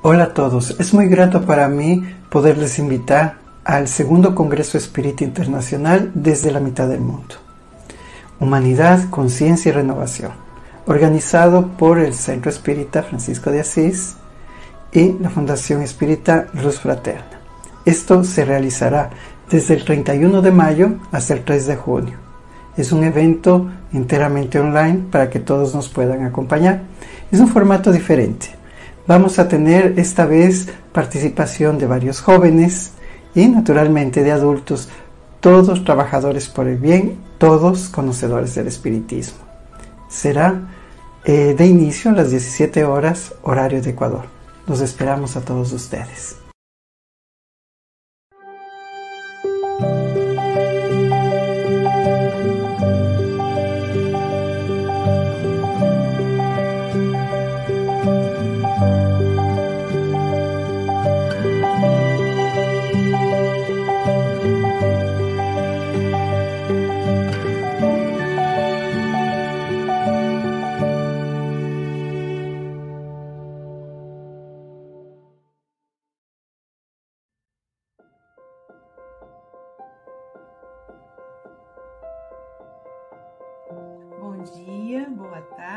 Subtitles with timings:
[0.00, 6.12] Hola a todos, es muy grato para mí poderles invitar al segundo Congreso Espírita Internacional
[6.14, 7.34] desde la mitad del mundo.
[8.38, 10.30] Humanidad, Conciencia y Renovación,
[10.86, 14.14] organizado por el Centro Espírita Francisco de Asís
[14.92, 17.40] y la Fundación Espírita Luz Fraterna.
[17.84, 19.10] Esto se realizará
[19.50, 22.18] desde el 31 de mayo hasta el 3 de junio.
[22.76, 26.82] Es un evento enteramente online para que todos nos puedan acompañar.
[27.32, 28.57] Es un formato diferente
[29.08, 32.92] Vamos a tener esta vez participación de varios jóvenes
[33.34, 34.90] y naturalmente de adultos,
[35.40, 39.38] todos trabajadores por el bien, todos conocedores del espiritismo.
[40.10, 40.60] Será
[41.24, 44.26] eh, de inicio a las 17 horas horario de Ecuador.
[44.66, 46.36] Los esperamos a todos ustedes.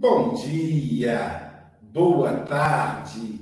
[0.00, 3.40] Bom dia, boa tarde,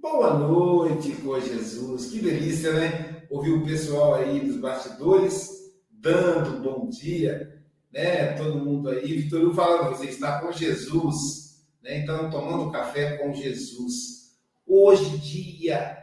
[0.00, 2.06] boa noite com Jesus.
[2.06, 3.24] Que delícia, né?
[3.28, 5.50] Ouvir o pessoal aí dos bastidores
[5.90, 7.62] dando bom dia,
[7.92, 8.32] né?
[8.32, 9.14] Todo mundo aí.
[9.14, 11.98] Vitor falando, você está com Jesus, né?
[11.98, 14.38] Então, tomando café com Jesus.
[14.66, 15.98] Hoje, dia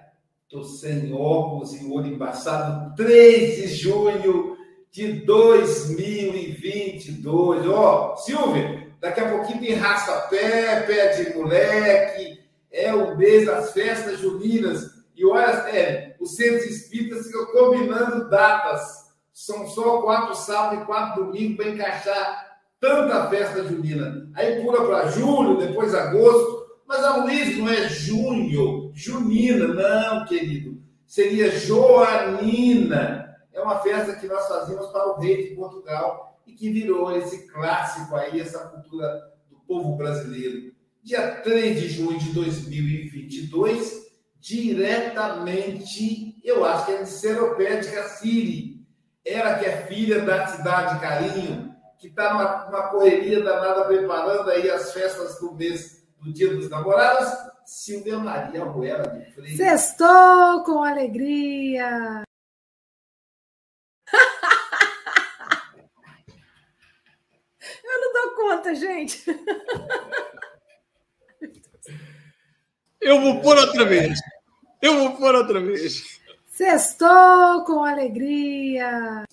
[0.47, 4.57] do sem óculos e olho embaçado, 3 de junho
[4.91, 7.65] de 2022.
[7.65, 12.39] Ó, oh, Silvia, Daqui a pouquinho tem raça-pé, pé de moleque,
[12.71, 14.91] é o mês das festas juninas.
[15.15, 19.07] E olha, é, os centros espíritas ficam combinando datas.
[19.33, 22.47] São só quatro sábados e quatro domingos para encaixar
[22.79, 24.29] tanta festa junina.
[24.35, 26.65] Aí pula para julho, depois agosto.
[26.87, 30.81] Mas a Luiz não é junho, junina, não, querido.
[31.05, 33.35] Seria joanina.
[33.53, 37.47] É uma festa que nós fazíamos para o rei de Portugal e que virou esse
[37.47, 40.73] clássico aí, essa cultura do povo brasileiro.
[41.03, 44.07] Dia 3 de junho de 2022,
[44.39, 48.87] diretamente, eu acho que é de Seropédica Siri,
[49.25, 54.69] ela que é filha da cidade Carinho, que está numa, numa correria danada preparando aí
[54.69, 57.29] as festas do mês do Dia dos Namorados,
[57.65, 59.57] Silvia Maria Ruela de Freitas.
[59.57, 62.26] Sextou com alegria!
[68.27, 69.23] Dou conta, gente.
[72.99, 74.19] Eu vou pôr outra vez.
[74.81, 76.19] Eu vou pôr outra vez.
[76.47, 79.23] Sextou com alegria.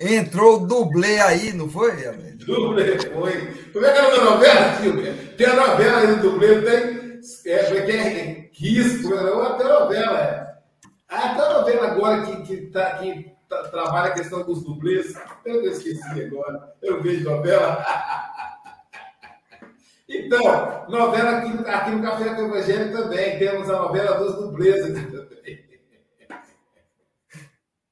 [0.00, 2.44] Entrou o dublê aí, não foi, amigo?
[2.44, 3.70] Dublê foi.
[3.72, 5.14] Como é que é a novela, Silvia?
[5.36, 7.06] Tem a novela aí do dublê, tem.
[7.46, 10.20] É, porque é risco, é uma novela.
[10.20, 10.56] É.
[11.08, 15.14] Ah, tem a novela agora que, que, tá, que trabalha a questão dos dublês.
[15.44, 16.74] Eu esqueci agora.
[16.82, 17.84] Eu vejo novela.
[20.08, 23.40] Então, novela aqui, aqui no Café do Evangelho também.
[23.40, 25.66] Temos a novela dos dublês aqui também.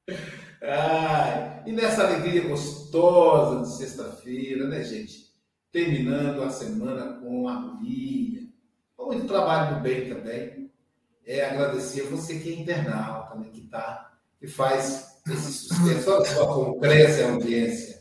[0.63, 5.25] Ai, e nessa alegria gostosa de sexta-feira, né, gente?
[5.73, 8.43] Terminando a semana com harmonia.
[8.95, 10.71] Com muito trabalho do bem também.
[11.25, 15.69] É agradecer a você que é internauta, né, que, tá, que faz esse.
[16.07, 17.95] Olha só como cresce a audiência.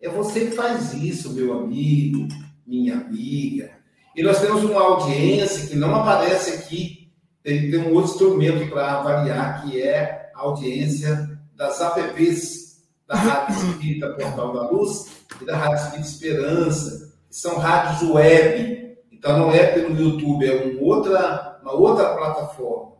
[0.00, 2.28] É você que faz isso, meu amigo,
[2.66, 3.70] minha amiga.
[4.14, 7.10] E nós temos uma audiência que não aparece aqui.
[7.42, 13.70] Tem, tem um outro instrumento para avaliar, que é a audiência das apps da Rádio
[13.70, 15.06] Espírita Portal da Luz
[15.40, 18.96] e da Rádio Espírita Esperança, que são rádios web.
[19.10, 22.92] Então não é pelo YouTube, é uma outra, uma outra plataforma.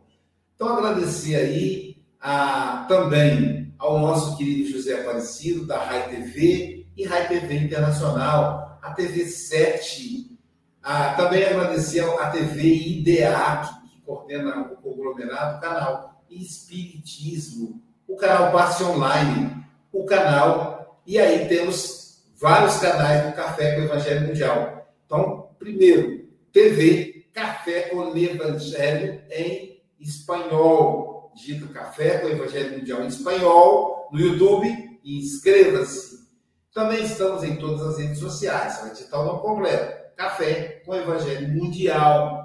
[0.55, 1.84] Então agradecer aí
[2.25, 8.91] a, também ao nosso querido José Aparecido, da RAI TV, e Rai TV Internacional, a
[8.93, 10.35] TV 7.
[10.81, 18.15] Ah, também agradecer à TV IDEA, que, que coordena o conglomerado, o canal Espiritismo, o
[18.15, 19.63] canal Passe Online,
[19.93, 24.87] o canal, e aí temos vários canais do Café com o Evangelho Mundial.
[25.05, 31.04] Então, primeiro, TV Café com o Evangelho em espanhol.
[31.35, 36.25] Digita Café com o Evangelho Mundial em espanhol no YouTube e inscreva-se.
[36.73, 40.15] Também estamos em todas as redes sociais, vai digitar o nome completo.
[40.15, 42.43] Café com o Evangelho Mundial.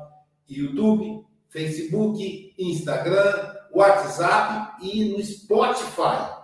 [0.48, 6.40] YouTube, Facebook, Instagram, WhatsApp e no Spotify.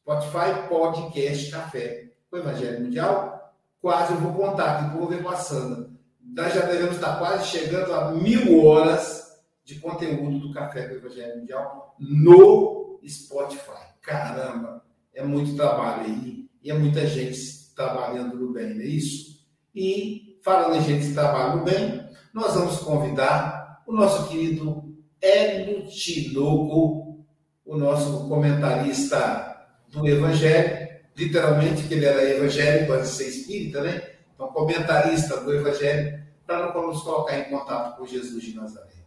[0.00, 3.54] Spotify Podcast Café com o Evangelho Mundial.
[3.82, 5.92] Quase eu vou contar aqui, vou ver passando.
[6.22, 9.21] Nós já devemos estar quase chegando a mil horas
[9.64, 13.92] de conteúdo do Café com o Evangelho Mundial no Spotify.
[14.00, 19.46] Caramba, é muito trabalho aí e é muita gente trabalhando no bem, não é isso?
[19.74, 25.86] E falando em gente que trabalha no bem, nós vamos convidar o nosso querido Hélio
[25.86, 27.24] Tinoco,
[27.64, 34.02] o nosso comentarista do Evangelho, literalmente que ele era evangélico antes de ser espírita, né?
[34.34, 39.01] Então, comentarista do Evangelho, para nos colocar em contato com Jesus de Nazaré.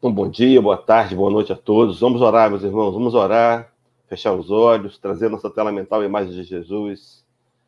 [0.00, 1.98] Um bom dia, boa tarde, boa noite a todos.
[1.98, 3.74] Vamos orar, meus irmãos, vamos orar,
[4.06, 7.26] fechar os olhos, trazer nossa tela mental a imagem de Jesus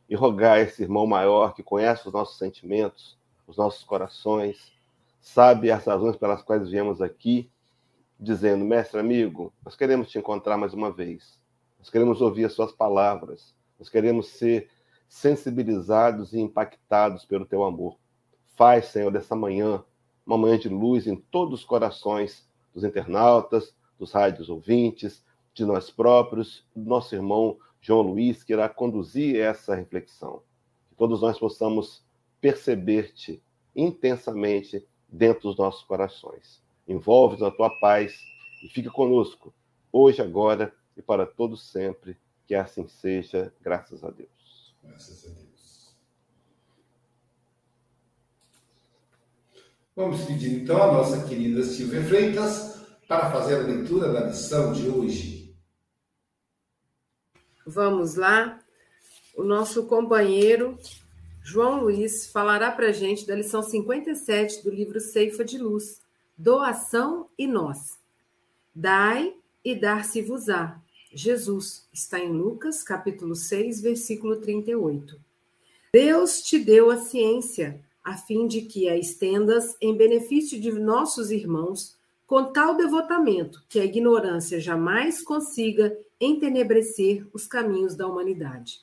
[0.08, 3.18] e rogar esse irmão maior que conhece os nossos sentimentos,
[3.48, 4.72] os nossos corações,
[5.20, 7.50] sabe as razões pelas quais viemos aqui,
[8.16, 11.36] dizendo: Mestre amigo, nós queremos te encontrar mais uma vez,
[11.80, 14.70] nós queremos ouvir as suas palavras, nós queremos ser
[15.08, 17.96] sensibilizados e impactados pelo teu amor.
[18.54, 19.82] Faz, Senhor, dessa manhã
[20.30, 25.90] uma manhã de luz em todos os corações dos internautas, dos rádios ouvintes, de nós
[25.90, 30.42] próprios, do nosso irmão João Luiz, que irá conduzir essa reflexão.
[30.88, 32.04] Que todos nós possamos
[32.40, 33.42] perceber-te
[33.74, 36.62] intensamente dentro dos nossos corações.
[36.86, 38.16] Envolve-nos na tua paz
[38.62, 39.52] e fica conosco,
[39.92, 42.16] hoje, agora e para todos sempre.
[42.46, 44.74] Que assim seja, graças a Deus.
[44.82, 45.49] Graças a Deus.
[50.00, 54.88] Vamos pedir então a nossa querida Silvia Freitas para fazer a leitura da lição de
[54.88, 55.54] hoje.
[57.66, 58.58] Vamos lá.
[59.36, 60.78] O nosso companheiro
[61.44, 66.00] João Luiz falará para a gente da lição 57 do livro Ceifa de Luz,
[66.34, 67.98] Doação e Nós.
[68.74, 70.80] Dai e dar-se-vos-á.
[71.12, 75.20] Jesus está em Lucas, capítulo 6, versículo 38.
[75.92, 81.30] Deus te deu a ciência, a fim de que a estendas em benefício de nossos
[81.30, 88.80] irmãos, com tal devotamento que a ignorância jamais consiga entenebrecer os caminhos da humanidade.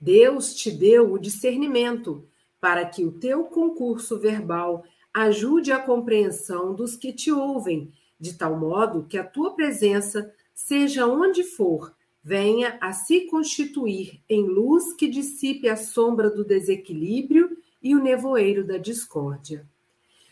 [0.00, 2.24] Deus te deu o discernimento
[2.60, 8.56] para que o teu concurso verbal ajude a compreensão dos que te ouvem, de tal
[8.58, 15.08] modo que a tua presença, seja onde for, venha a se constituir em luz que
[15.08, 19.66] dissipe a sombra do desequilíbrio e o nevoeiro da discórdia.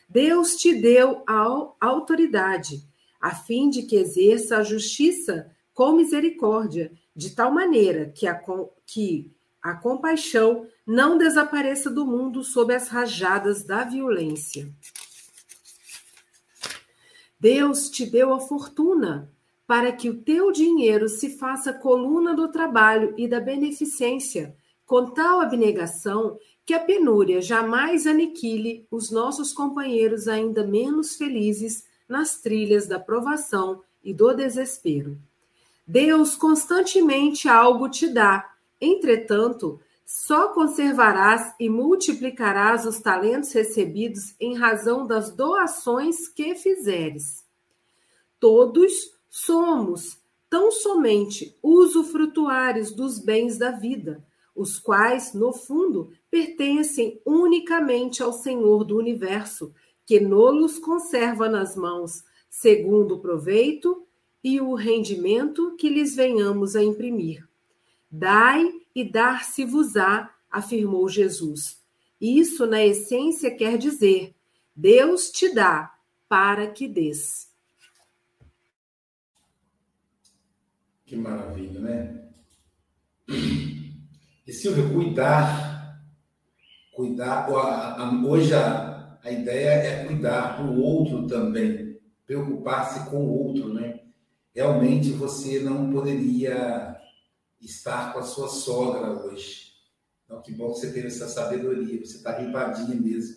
[0.09, 2.83] Deus te deu a autoridade,
[3.21, 8.40] a fim de que exerça a justiça com misericórdia, de tal maneira que, a,
[8.87, 9.31] que
[9.62, 14.73] a compaixão não desapareça do mundo sob as rajadas da violência.
[17.38, 19.31] Deus te deu a fortuna
[19.67, 25.40] para que o teu dinheiro se faça coluna do trabalho e da beneficência, com tal
[25.40, 33.00] abnegação que a penúria jamais aniquile os nossos companheiros ainda menos felizes nas trilhas da
[33.00, 35.16] provação e do desespero.
[35.87, 45.06] Deus constantemente algo te dá, Entretanto, só conservarás e multiplicarás os talentos recebidos em razão
[45.06, 47.46] das doações que fizeres.
[48.38, 48.92] Todos
[49.30, 50.18] somos
[50.50, 54.22] tão somente usufrutuários dos bens da vida,
[54.58, 59.72] os quais, no fundo, pertencem unicamente ao Senhor do universo,
[60.04, 64.06] que nos conserva nas mãos, segundo o proveito
[64.42, 67.48] e o rendimento que lhes venhamos a imprimir.
[68.10, 71.80] Dai e dar-se-vos-á, afirmou Jesus.
[72.20, 74.34] Isso, na essência, quer dizer:
[74.74, 75.94] Deus te dá
[76.28, 77.48] para que des.
[81.06, 82.28] Que maravilha, né?
[84.49, 86.00] E Silvia, cuidar,
[86.95, 87.50] cuidar,
[88.25, 94.00] hoje a, a ideia é cuidar do outro também, preocupar-se com o outro, né?
[94.55, 96.97] Realmente você não poderia
[97.61, 99.75] estar com a sua sogra hoje.
[100.25, 103.37] Então, que bom que você teve essa sabedoria, você está limpadinha mesmo.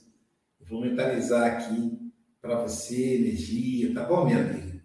[0.61, 2.09] vou mentalizar aqui
[2.41, 4.81] para você, energia, tá bom, minha amiga?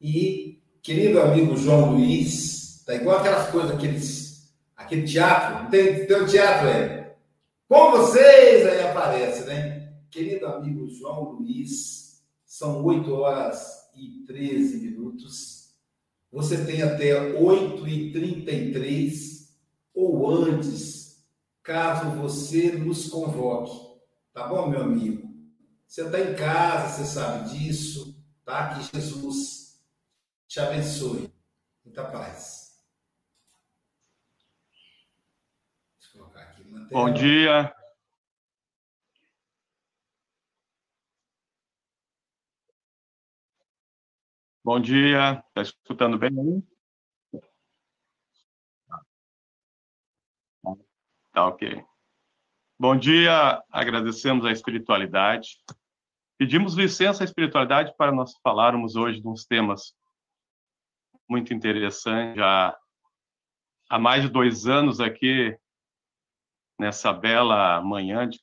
[0.00, 4.25] E, querido amigo João Luiz, tá igual aquelas coisas, aqueles,
[4.86, 7.16] aquele teatro, tem, tem um teatro, é?
[7.68, 9.92] Com vocês, aí aparece, né?
[10.10, 15.74] Querido amigo João Luiz, são 8 horas e 13 minutos.
[16.30, 19.56] Você tem até 8 e 33
[19.92, 21.26] ou antes,
[21.62, 24.00] caso você nos convoque.
[24.32, 25.26] Tá bom, meu amigo?
[25.86, 28.74] Você está em casa, você sabe disso, tá?
[28.74, 29.82] Que Jesus
[30.46, 31.32] te abençoe.
[31.84, 32.66] Muita paz.
[35.98, 37.74] Deixa eu colocar aqui Bom dia.
[44.64, 45.42] Bom dia.
[45.48, 46.76] Está escutando bem aí?
[51.32, 51.84] Tá ok.
[52.78, 55.58] Bom dia, agradecemos a espiritualidade.
[56.38, 59.94] Pedimos licença à espiritualidade para nós falarmos hoje de uns temas
[61.28, 62.36] muito interessantes.
[62.36, 62.78] Já
[63.88, 65.58] há mais de dois anos aqui,
[66.78, 68.40] nessa bela manhã, de,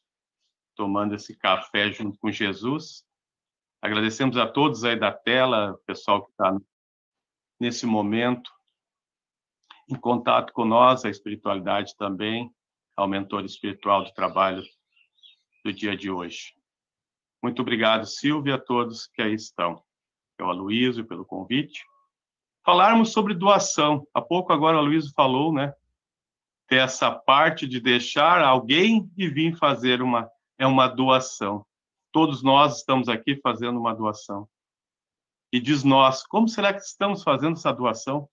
[0.75, 3.05] tomando esse café junto com Jesus.
[3.81, 6.57] Agradecemos a todos aí da tela, pessoal que está
[7.59, 8.51] nesse momento
[9.89, 12.53] em contato com nós, a espiritualidade também
[12.95, 14.63] ao mentor espiritual do trabalho
[15.63, 16.53] do dia de hoje.
[17.41, 19.83] Muito obrigado, Silvia, a todos que aí estão.
[20.37, 21.83] Eu, Aloysio, pelo convite.
[22.65, 24.07] Falarmos sobre doação.
[24.13, 25.73] Há pouco agora o Aloysio falou, né?
[26.67, 31.65] Ter essa parte de deixar alguém e vir fazer uma é uma doação.
[32.11, 34.47] Todos nós estamos aqui fazendo uma doação.
[35.51, 38.29] E diz nós, como será que estamos fazendo essa doação?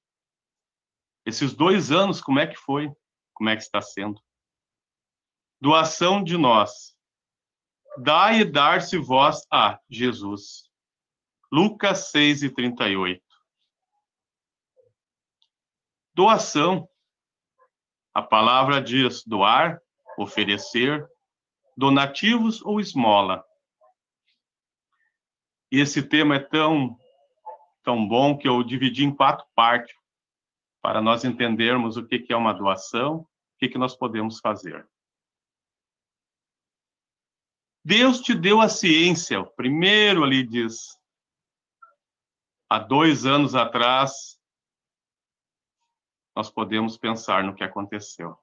[1.26, 2.90] Esses dois anos, como é que foi?
[3.34, 4.20] Como é que está sendo?
[5.60, 6.96] doação de nós.
[7.98, 10.70] Dai e dar-se vós a Jesus.
[11.52, 13.22] Lucas 6 e 38.
[16.14, 16.88] Doação.
[18.12, 19.80] A palavra diz doar,
[20.18, 21.08] oferecer,
[21.76, 23.44] donativos ou esmola.
[25.70, 26.98] E esse tema é tão
[27.82, 29.94] tão bom que eu dividi em quatro partes
[30.82, 33.26] para nós entendermos o que é uma doação, o
[33.58, 34.88] que nós podemos fazer.
[37.84, 39.40] Deus te deu a ciência.
[39.40, 40.98] O primeiro ali diz.
[42.68, 44.39] Há dois anos atrás,
[46.40, 48.34] nós podemos pensar no que aconteceu.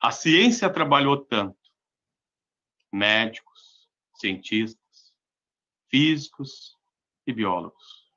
[0.00, 1.58] A ciência trabalhou tanto.
[2.92, 5.12] Médicos, cientistas,
[5.90, 6.78] físicos
[7.26, 8.08] e biólogos.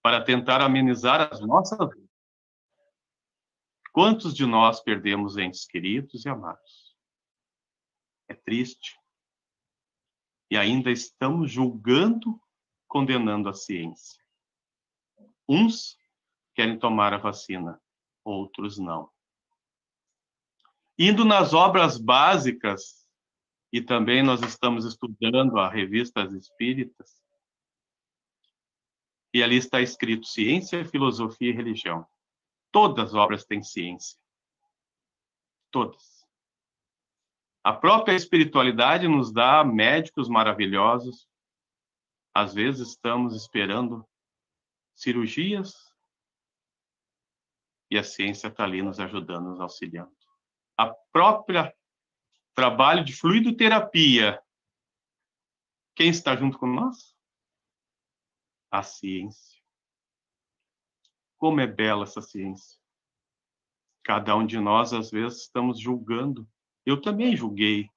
[0.00, 2.08] Para tentar amenizar as nossas vidas.
[3.92, 6.96] Quantos de nós perdemos entes queridos e amados?
[8.28, 8.96] É triste
[10.48, 12.40] e ainda estamos julgando,
[12.86, 14.22] condenando a ciência.
[15.48, 16.00] Uns
[16.54, 17.80] querem tomar a vacina,
[18.24, 19.10] outros não.
[20.98, 23.06] Indo nas obras básicas,
[23.72, 27.22] e também nós estamos estudando a revista As Espíritas,
[29.34, 32.06] e ali está escrito ciência, filosofia e religião.
[32.70, 34.18] Todas as obras têm ciência.
[35.70, 36.22] Todas.
[37.64, 41.26] A própria espiritualidade nos dá médicos maravilhosos.
[42.34, 44.06] Às vezes estamos esperando
[44.94, 45.91] cirurgias
[47.92, 50.10] e a ciência está ali nos ajudando, nos auxiliando.
[50.76, 51.74] A própria
[52.54, 54.42] trabalho de fluidoterapia.
[55.94, 57.14] Quem está junto com nós?
[58.70, 59.60] A ciência.
[61.36, 62.80] Como é bela essa ciência.
[64.02, 66.48] Cada um de nós, às vezes, estamos julgando
[66.84, 67.88] eu também julguei.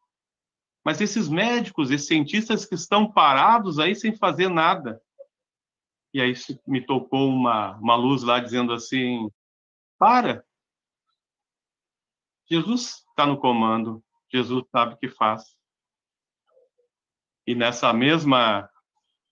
[0.83, 5.01] Mas esses médicos, esses cientistas que estão parados aí sem fazer nada.
[6.13, 6.33] E aí
[6.67, 9.29] me tocou uma, uma luz lá dizendo assim:
[9.97, 10.45] para.
[12.49, 14.03] Jesus está no comando.
[14.31, 15.57] Jesus sabe o que faz.
[17.47, 18.69] E nessa mesma,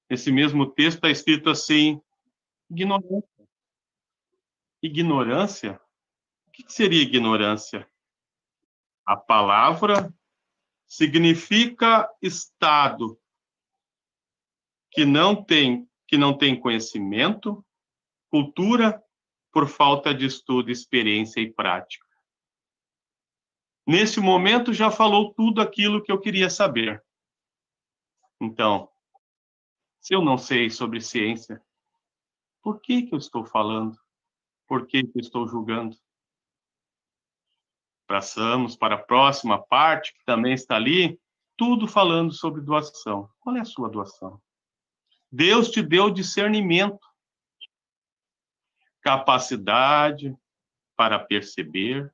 [0.10, 2.02] nesse mesmo texto está escrito assim:
[2.70, 3.48] ignorância.
[4.82, 5.82] Ignorância?
[6.48, 7.88] O que seria ignorância?
[9.06, 10.14] A palavra
[10.88, 13.20] significa estado
[14.92, 17.66] que não tem que não tem conhecimento,
[18.30, 19.03] cultura
[19.54, 22.06] por falta de estudo, experiência e prática.
[23.86, 27.04] Nesse momento já falou tudo aquilo que eu queria saber.
[28.42, 28.90] Então,
[30.02, 31.62] se eu não sei sobre ciência,
[32.64, 33.96] por que que eu estou falando?
[34.68, 35.96] Por que que eu estou julgando?
[38.08, 41.20] Passamos para a próxima parte, que também está ali,
[41.56, 43.30] tudo falando sobre doação.
[43.40, 44.42] Qual é a sua doação?
[45.32, 47.06] Deus te deu discernimento,
[49.04, 50.36] capacidade
[50.96, 52.14] para perceber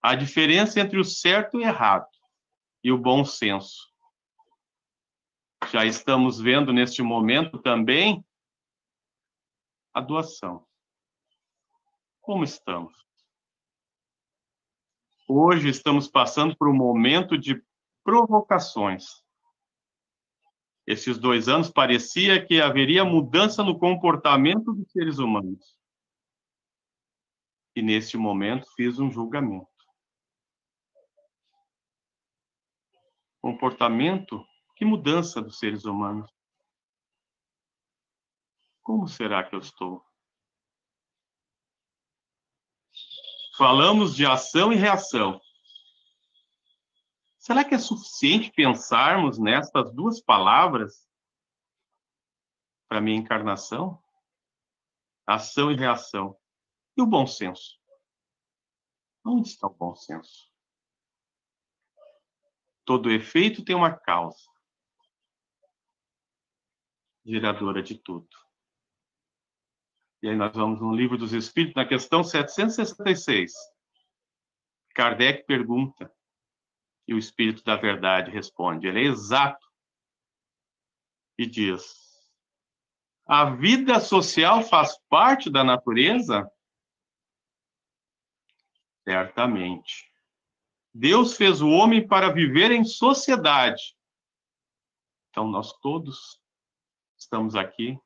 [0.00, 2.08] a diferença entre o certo e o errado
[2.82, 3.92] e o bom senso.
[5.72, 8.24] Já estamos vendo neste momento também
[9.92, 10.64] a doação.
[12.20, 12.94] Como estamos?
[15.26, 17.60] Hoje estamos passando por um momento de
[18.04, 19.23] provocações.
[20.86, 25.78] Esses dois anos parecia que haveria mudança no comportamento dos seres humanos.
[27.74, 29.66] E neste momento fiz um julgamento.
[33.40, 34.44] Comportamento,
[34.76, 36.30] que mudança dos seres humanos.
[38.82, 40.04] Como será que eu estou?
[43.56, 45.40] Falamos de ação e reação.
[47.44, 51.06] Será que é suficiente pensarmos nestas duas palavras
[52.88, 54.02] para minha encarnação?
[55.26, 56.40] Ação e reação.
[56.96, 57.78] E o bom senso?
[59.22, 60.50] Onde está o bom senso?
[62.82, 64.48] Todo efeito tem uma causa,
[67.26, 68.34] geradora de tudo.
[70.22, 73.52] E aí nós vamos no Livro dos Espíritos, na questão 766.
[74.94, 76.13] Kardec pergunta,
[77.06, 78.86] e o Espírito da Verdade responde.
[78.86, 79.66] Ele é exato.
[81.38, 81.84] E diz:
[83.26, 86.50] A vida social faz parte da natureza?
[89.02, 90.10] Certamente.
[90.92, 93.96] Deus fez o homem para viver em sociedade.
[95.30, 96.40] Então, nós todos
[97.18, 97.98] estamos aqui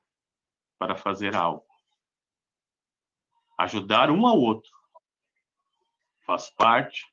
[0.78, 1.68] para fazer algo
[3.58, 4.70] ajudar um ao outro.
[6.20, 7.04] Faz parte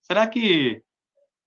[0.02, 0.80] Será que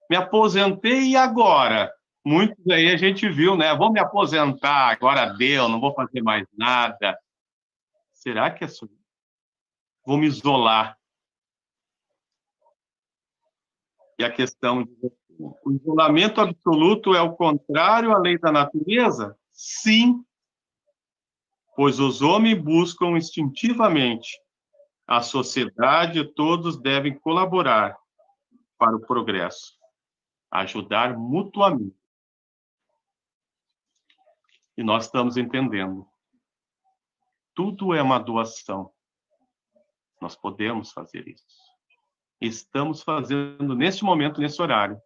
[0.10, 1.90] me aposentei e agora?
[2.24, 3.76] muitos aí a gente viu, né?
[3.76, 7.18] Vou me aposentar, agora deu, não vou fazer mais nada.
[8.22, 8.86] Será que é só?
[10.06, 10.96] Vou me isolar.
[14.20, 14.88] E a questão
[15.40, 19.36] o isolamento absoluto é o contrário à lei da natureza?
[19.52, 20.24] Sim.
[21.76, 24.40] Pois os homens buscam instintivamente
[25.08, 27.98] a sociedade, todos devem colaborar
[28.78, 29.80] para o progresso,
[30.52, 31.98] ajudar mutuamente.
[34.78, 36.11] E nós estamos entendendo.
[37.54, 38.92] Tudo é uma doação.
[40.22, 41.46] Nós podemos fazer isso.
[42.40, 45.00] Estamos fazendo neste momento, nesse horário,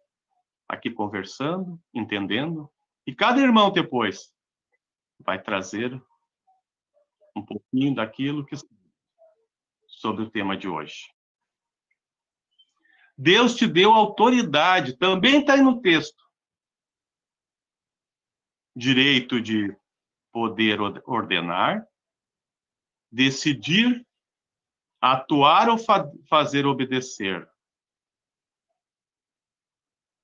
[0.68, 2.70] aqui conversando, entendendo,
[3.06, 4.32] e cada irmão depois
[5.20, 6.00] vai trazer
[7.36, 8.56] um pouquinho daquilo que
[9.86, 11.12] sobre o tema de hoje.
[13.16, 16.22] Deus te deu autoridade, também está aí no texto
[18.74, 19.74] direito de
[20.30, 21.86] poder ordenar,
[23.16, 24.06] decidir,
[25.00, 27.48] atuar ou fa fazer obedecer.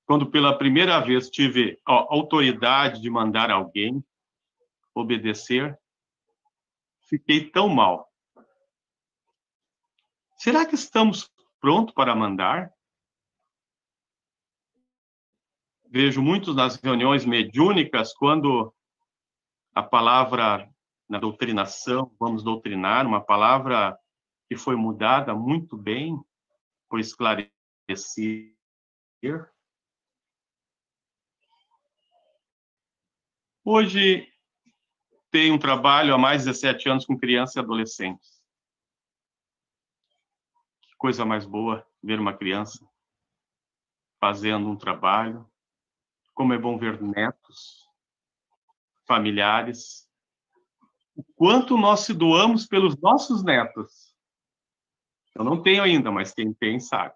[0.05, 4.03] Quando pela primeira vez tive a autoridade de mandar alguém
[4.93, 5.75] obedecer,
[7.09, 8.07] fiquei tão mal.
[10.37, 12.71] Será que estamos prontos para mandar?
[15.93, 18.73] vejo muitos nas reuniões mediúnicas, quando
[19.75, 20.67] a palavra
[21.13, 23.95] na doutrinação, vamos doutrinar, uma palavra
[24.49, 26.19] que foi mudada muito bem,
[26.89, 27.51] por esclarecer.
[33.63, 34.27] Hoje
[35.29, 38.41] tenho um trabalho há mais de 17 anos com crianças e adolescentes.
[40.81, 42.83] Que coisa mais boa ver uma criança
[44.19, 45.47] fazendo um trabalho,
[46.33, 47.87] como é bom ver netos,
[49.05, 50.02] familiares,
[51.15, 54.15] o quanto nós se doamos pelos nossos netos.
[55.35, 57.15] Eu não tenho ainda, mas quem tem sabe.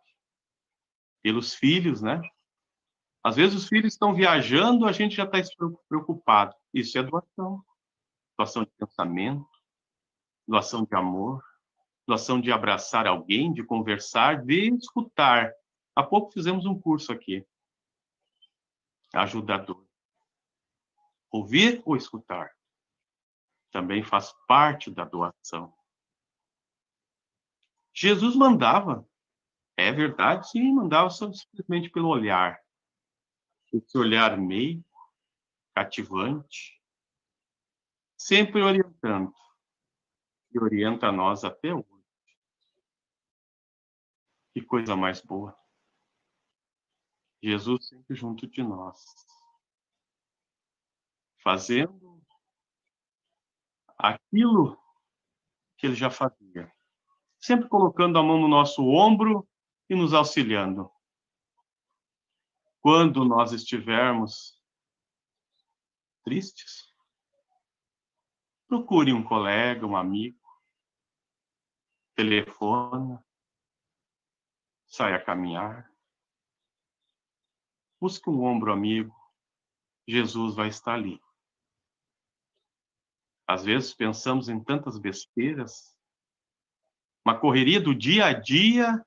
[1.22, 2.22] Pelos filhos, né?
[3.24, 5.40] Às vezes os filhos estão viajando, a gente já está
[5.88, 6.56] preocupado.
[6.74, 7.64] Isso é doação.
[8.38, 9.48] Doação de pensamento,
[10.48, 11.44] doação de amor,
[12.08, 15.52] doação de abraçar alguém, de conversar, de escutar.
[15.96, 17.46] Há pouco fizemos um curso aqui
[19.14, 19.86] ajudador.
[21.32, 22.57] Ouvir ou escutar?
[23.78, 25.72] Também faz parte da doação.
[27.94, 29.08] Jesus mandava,
[29.78, 32.60] é verdade, sim, mandava simplesmente pelo olhar.
[33.72, 34.84] Esse olhar meio,
[35.76, 36.82] cativante,
[38.18, 39.32] sempre orientando,
[40.52, 41.86] e orienta nós até hoje.
[44.54, 45.56] Que coisa mais boa.
[47.44, 49.06] Jesus sempre junto de nós,
[51.44, 52.17] fazendo
[53.98, 54.78] aquilo
[55.78, 56.72] que ele já fazia,
[57.40, 59.48] sempre colocando a mão no nosso ombro
[59.90, 60.92] e nos auxiliando.
[62.80, 64.62] Quando nós estivermos
[66.24, 66.94] tristes,
[68.68, 70.40] procure um colega, um amigo,
[72.16, 73.24] telefona,
[74.88, 75.92] saia a caminhar,
[78.00, 79.16] busque um ombro amigo,
[80.08, 81.22] Jesus vai estar ali.
[83.48, 85.98] Às vezes pensamos em tantas besteiras,
[87.26, 89.06] uma correria do dia a dia,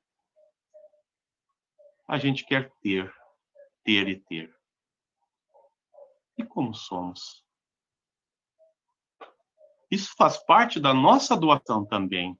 [2.08, 3.14] a gente quer ter,
[3.84, 4.54] ter e ter.
[6.38, 7.44] E como somos?
[9.90, 12.38] Isso faz parte da nossa doação também,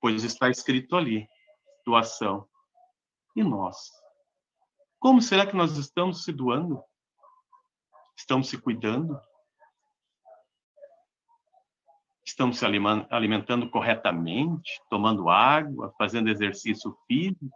[0.00, 1.28] pois está escrito ali:
[1.84, 2.48] doação.
[3.34, 3.76] E nós?
[5.00, 6.82] Como será que nós estamos se doando?
[8.16, 9.20] Estamos se cuidando?
[12.24, 17.50] Estamos se alimentando corretamente, tomando água, fazendo exercício físico?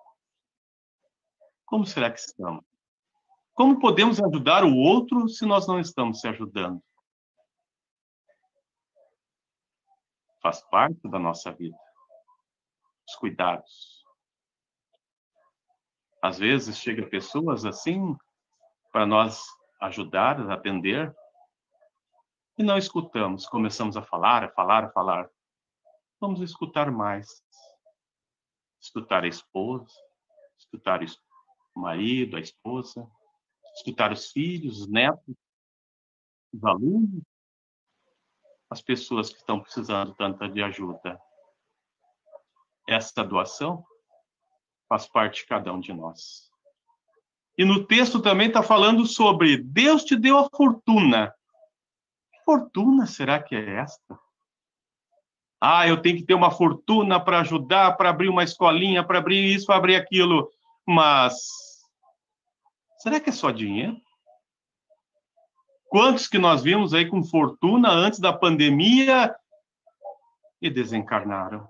[1.64, 2.64] Como será que estamos?
[3.54, 6.82] Como podemos ajudar o outro se nós não estamos se ajudando?
[10.40, 11.76] Faz parte da nossa vida.
[13.08, 14.04] Os cuidados.
[16.22, 18.16] Às vezes chega pessoas assim
[18.92, 19.42] para nós
[19.80, 21.14] ajudar, atender,
[22.58, 23.46] e não escutamos.
[23.46, 25.30] Começamos a falar, a falar, a falar.
[26.20, 27.42] Vamos escutar mais.
[28.80, 29.92] Escutar a esposa,
[30.58, 33.08] escutar o marido, a esposa,
[33.76, 35.36] escutar os filhos, os netos,
[36.52, 37.22] os alunos,
[38.70, 41.20] as pessoas que estão precisando tanto de ajuda.
[42.88, 43.84] Essa doação
[44.88, 46.50] faz parte de cada um de nós.
[47.56, 51.34] E no texto também está falando sobre Deus te deu a fortuna.
[52.48, 54.18] Fortuna será que é esta?
[55.60, 59.54] Ah, eu tenho que ter uma fortuna para ajudar, para abrir uma escolinha, para abrir
[59.54, 60.50] isso, para abrir aquilo.
[60.86, 61.34] Mas
[63.00, 64.00] será que é só dinheiro?
[65.90, 69.36] Quantos que nós vimos aí com fortuna antes da pandemia
[70.62, 71.68] e desencarnaram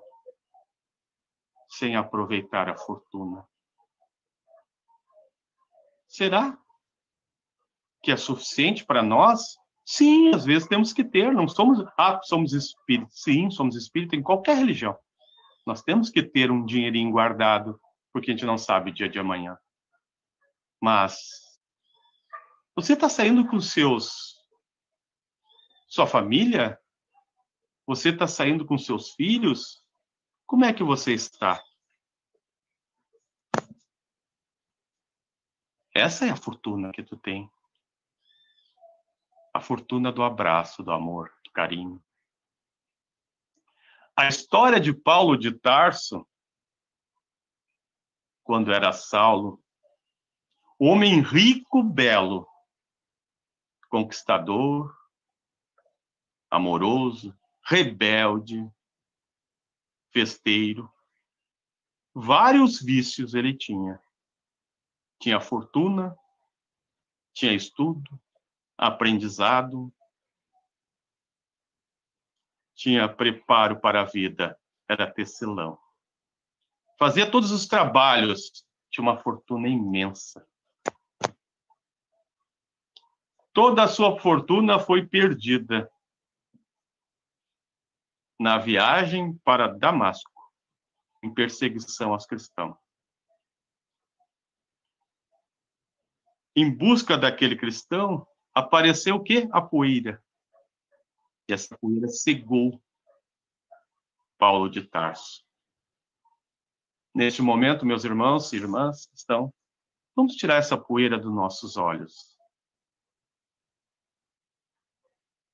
[1.70, 3.44] sem aproveitar a fortuna?
[6.06, 6.56] Será
[8.00, 9.58] que é suficiente para nós?
[9.90, 13.22] Sim, às vezes temos que ter, não somos, ah, somos espíritos.
[13.22, 14.94] Sim, somos espíritos em qualquer religião.
[15.66, 17.80] Nós temos que ter um dinheirinho guardado,
[18.12, 19.56] porque a gente não sabe o dia de amanhã.
[20.78, 21.16] Mas
[22.76, 24.36] você está saindo com seus
[25.88, 26.78] sua família?
[27.86, 29.82] Você está saindo com seus filhos?
[30.44, 31.64] Como é que você está?
[35.94, 37.50] Essa é a fortuna que tu tem.
[39.58, 42.00] A fortuna do abraço, do amor, do carinho.
[44.16, 46.24] A história de Paulo de Tarso,
[48.44, 49.60] quando era Saulo,
[50.78, 52.46] homem rico, belo,
[53.88, 54.96] conquistador,
[56.48, 58.64] amoroso, rebelde,
[60.12, 60.88] festeiro.
[62.14, 64.00] Vários vícios ele tinha.
[65.20, 66.16] Tinha fortuna,
[67.34, 68.08] tinha estudo,
[68.78, 69.92] aprendizado,
[72.76, 74.56] tinha preparo para a vida,
[74.88, 75.76] era tecelão.
[76.96, 80.46] Fazia todos os trabalhos, tinha uma fortuna imensa.
[83.52, 85.90] Toda a sua fortuna foi perdida
[88.38, 90.30] na viagem para Damasco,
[91.24, 92.76] em perseguição aos cristãos.
[96.54, 98.26] Em busca daquele cristão,
[98.58, 99.48] apareceu o quê?
[99.52, 100.22] A poeira.
[101.48, 102.82] E essa poeira cegou
[104.36, 105.46] Paulo de Tarso.
[107.14, 109.52] Neste momento, meus irmãos e irmãs estão,
[110.14, 112.36] vamos tirar essa poeira dos nossos olhos.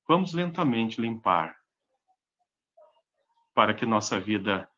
[0.08, 1.58] Vamos lentamente limpar
[3.54, 4.68] para que nossa vida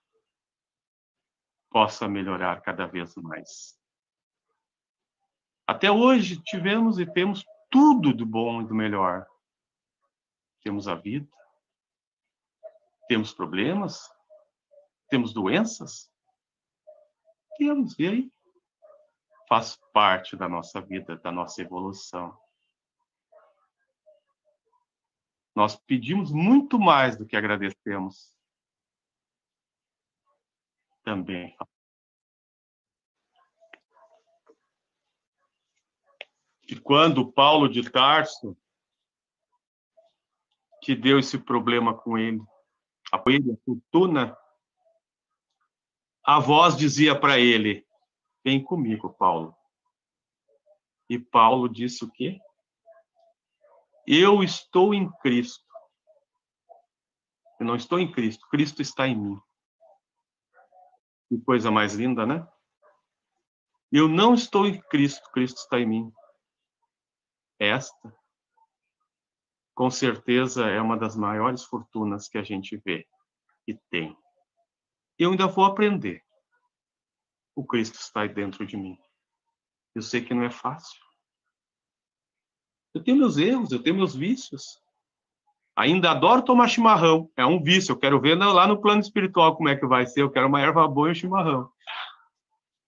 [1.70, 3.76] possa melhorar cada vez mais.
[5.66, 9.26] Até hoje tivemos e temos tudo do bom e do melhor.
[10.62, 11.28] Temos a vida,
[13.08, 14.00] Temos problemas?
[15.08, 16.10] Temos doenças?
[17.56, 18.32] Temos, e aí?
[19.48, 22.36] Faz parte da nossa vida, da nossa evolução.
[25.54, 28.36] Nós pedimos muito mais do que agradecemos.
[31.04, 31.56] Também.
[36.68, 38.56] E quando Paulo de Tarso,
[40.82, 42.42] que deu esse problema com ele,
[43.12, 44.36] a a fortuna,
[46.24, 47.86] a voz dizia para ele:
[48.44, 49.56] Vem comigo, Paulo.
[51.08, 52.40] E Paulo disse o quê?
[54.06, 55.64] Eu estou em Cristo.
[57.58, 59.40] Eu não estou em Cristo, Cristo está em mim.
[61.28, 62.46] Que coisa mais linda, né?
[63.90, 66.12] Eu não estou em Cristo, Cristo está em mim.
[67.58, 68.14] Esta,
[69.74, 73.06] com certeza, é uma das maiores fortunas que a gente vê
[73.68, 74.16] e tem.
[75.18, 76.24] Eu ainda vou aprender.
[77.54, 78.98] O Cristo está dentro de mim.
[79.94, 80.98] Eu sei que não é fácil.
[82.94, 84.80] Eu tenho meus erros, eu tenho meus vícios.
[85.76, 87.30] Ainda adoro tomar chimarrão.
[87.36, 87.92] É um vício.
[87.92, 90.22] Eu quero ver lá no plano espiritual como é que vai ser.
[90.22, 91.70] Eu quero uma erva boa e um chimarrão.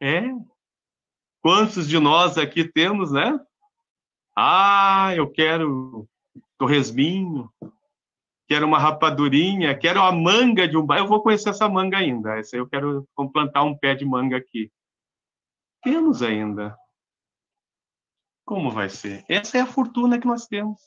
[0.00, 0.22] É.
[1.42, 3.38] Quantos de nós aqui temos, né?
[4.40, 6.08] Ah, eu quero
[6.56, 7.52] torresminho,
[8.46, 11.06] quero uma rapadurinha, quero a manga de um bairro.
[11.06, 12.38] Eu vou conhecer essa manga ainda.
[12.38, 14.70] Essa eu quero plantar um pé de manga aqui.
[15.82, 16.78] Temos ainda.
[18.44, 19.24] Como vai ser?
[19.28, 20.80] Essa é a fortuna que nós temos.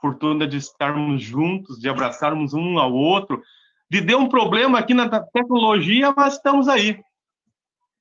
[0.00, 3.42] Fortuna de estarmos juntos, de abraçarmos um ao outro,
[3.90, 6.98] de ter um problema aqui na tecnologia, mas estamos aí.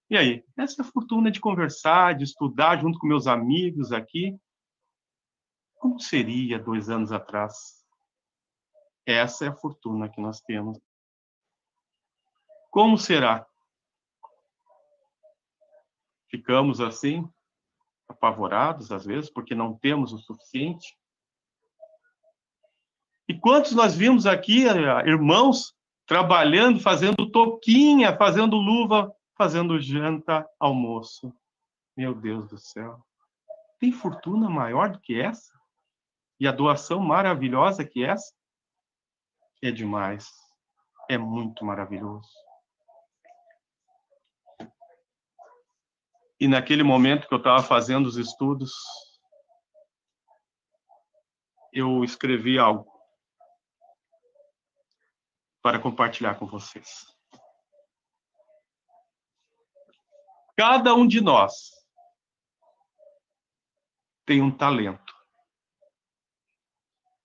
[0.09, 0.45] E aí?
[0.55, 4.33] Essa é a fortuna de conversar, de estudar junto com meus amigos aqui,
[5.83, 7.85] como seria dois anos atrás?
[9.05, 10.79] Essa é a fortuna que nós temos.
[12.71, 13.45] Como será?
[16.29, 17.29] Ficamos assim,
[18.07, 20.97] apavorados às vezes, porque não temos o suficiente?
[23.27, 25.75] E quantos nós vimos aqui, eh, irmãos,
[26.07, 31.35] trabalhando, fazendo toquinha, fazendo luva, fazendo janta, almoço?
[31.93, 33.05] Meu Deus do céu.
[33.81, 35.52] Tem fortuna maior do que essa?
[36.43, 38.35] E a doação maravilhosa que é essa
[39.63, 40.27] é demais.
[41.09, 42.29] É muito maravilhoso.
[46.37, 48.73] E naquele momento que eu estava fazendo os estudos,
[51.71, 52.91] eu escrevi algo
[55.61, 57.05] para compartilhar com vocês.
[60.57, 61.71] Cada um de nós
[64.25, 65.22] tem um talento.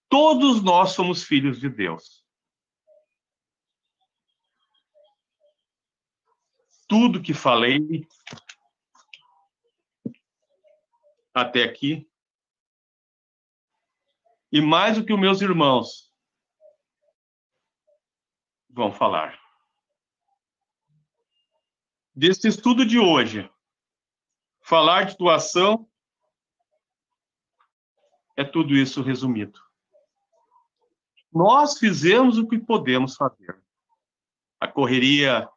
[0.09, 2.27] Todos nós somos filhos de Deus.
[6.87, 8.07] Tudo que falei
[11.35, 12.09] até aqui,
[14.51, 16.13] e mais do que os meus irmãos
[18.69, 19.39] vão falar.
[22.15, 23.49] Desse estudo de hoje,
[24.61, 25.89] falar de doação
[28.37, 29.68] é tudo isso resumido.
[31.33, 33.63] Nós fizemos o que podemos fazer.
[34.61, 35.49] A correria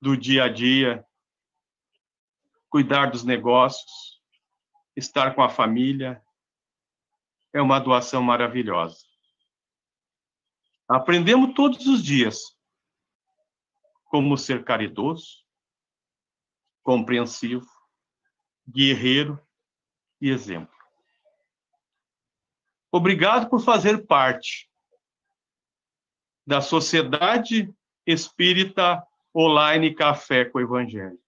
[0.00, 1.04] do dia a dia,
[2.68, 4.20] cuidar dos negócios,
[4.96, 6.22] estar com a família,
[7.52, 9.04] é uma doação maravilhosa.
[10.88, 12.56] Aprendemos todos os dias
[14.04, 15.44] como ser caridoso,
[16.82, 17.68] compreensivo,
[18.68, 19.40] guerreiro
[20.20, 20.79] e exemplo.
[22.92, 24.68] Obrigado por fazer parte
[26.44, 27.72] da Sociedade
[28.04, 31.20] Espírita Online Café com o Evangelho.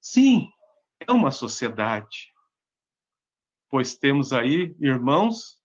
[0.00, 0.50] Sim,
[0.98, 2.32] é uma sociedade,
[3.70, 5.62] pois temos aí irmãos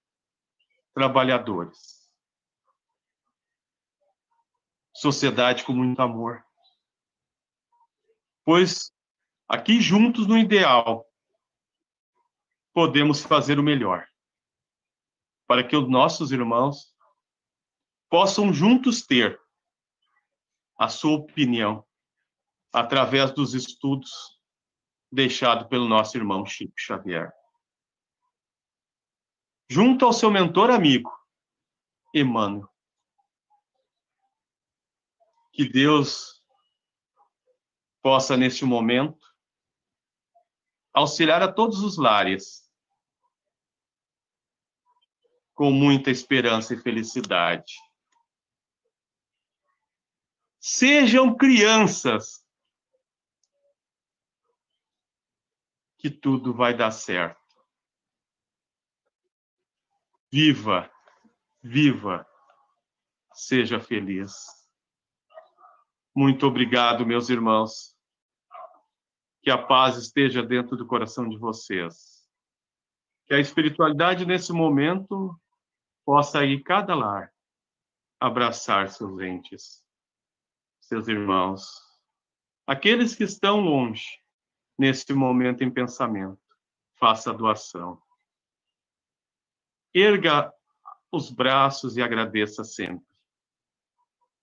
[0.93, 1.99] trabalhadores.
[4.93, 6.43] Sociedade com muito amor.
[8.45, 8.93] Pois
[9.47, 11.08] aqui juntos no ideal,
[12.73, 14.07] podemos fazer o melhor,
[15.47, 16.95] para que os nossos irmãos
[18.09, 19.39] possam juntos ter
[20.77, 21.85] a sua opinião
[22.73, 24.11] através dos estudos
[25.11, 27.31] deixados pelo nosso irmão Chico Xavier.
[29.69, 31.11] Junto ao seu mentor amigo,
[32.13, 32.67] Emmanuel.
[35.51, 36.43] Que Deus
[38.01, 39.28] possa, neste momento,
[40.99, 42.69] auxiliar a todos os lares
[45.53, 47.73] com muita esperança e felicidade.
[50.59, 52.45] Sejam crianças,
[55.97, 57.39] que tudo vai dar certo.
[60.31, 60.89] Viva,
[61.61, 62.25] viva,
[63.33, 64.33] seja feliz.
[66.15, 67.98] Muito obrigado, meus irmãos.
[69.41, 72.27] Que a paz esteja dentro do coração de vocês.
[73.25, 75.39] Que a espiritualidade nesse momento
[76.05, 77.31] possa ir cada lar
[78.19, 79.85] abraçar seus entes,
[80.81, 81.63] seus irmãos,
[82.67, 84.21] aqueles que estão longe
[84.77, 86.39] nesse momento em pensamento.
[86.95, 88.01] Faça a doação.
[89.93, 90.53] Erga
[91.11, 93.07] os braços e agradeça sempre.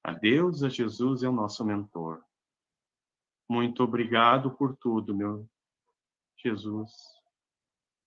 [0.02, 2.24] A Deus, a Jesus é o nosso mentor.
[3.48, 5.48] Muito obrigado por tudo, meu
[6.36, 6.92] Jesus.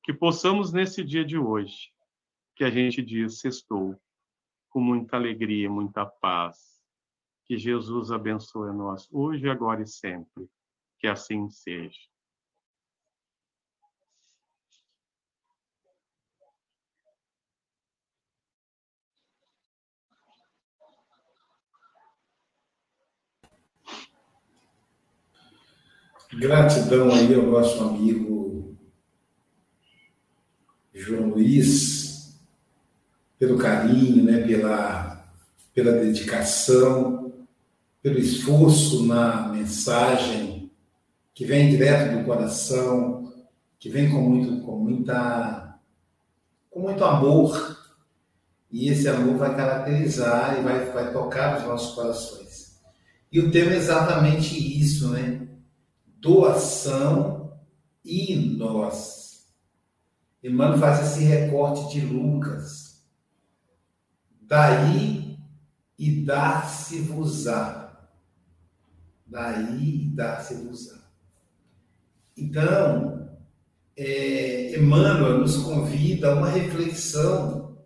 [0.03, 1.91] Que possamos nesse dia de hoje,
[2.55, 3.99] que a gente diz sextou,
[4.69, 6.79] com muita alegria, muita paz.
[7.45, 10.49] Que Jesus abençoe a nós hoje, agora e sempre.
[10.99, 11.99] Que assim seja.
[26.39, 28.77] Gratidão aí ao nosso amigo
[30.93, 32.39] João Luiz
[33.37, 35.21] pelo carinho, né, pela,
[35.73, 37.33] pela dedicação,
[38.01, 40.71] pelo esforço na mensagem
[41.33, 43.33] que vem direto do coração,
[43.77, 45.77] que vem com muito, com muita,
[46.69, 47.85] com muito amor.
[48.71, 52.79] E esse amor vai caracterizar e vai, vai tocar os nossos corações.
[53.29, 55.48] E o tema é exatamente isso, né?
[56.19, 57.59] Doação
[58.03, 59.47] e nós.
[60.43, 63.03] Emmanuel faz esse recorte de Lucas.
[64.41, 65.37] Daí
[65.97, 68.09] e dar-se-vos-á.
[69.25, 70.97] Daí e dar-se-vos-á.
[72.35, 73.29] Então,
[73.97, 77.77] é, Emmanuel nos convida a uma reflexão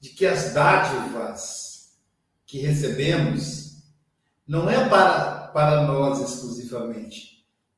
[0.00, 1.96] de que as dádivas
[2.44, 3.82] que recebemos
[4.46, 7.33] não é para, para nós exclusivamente,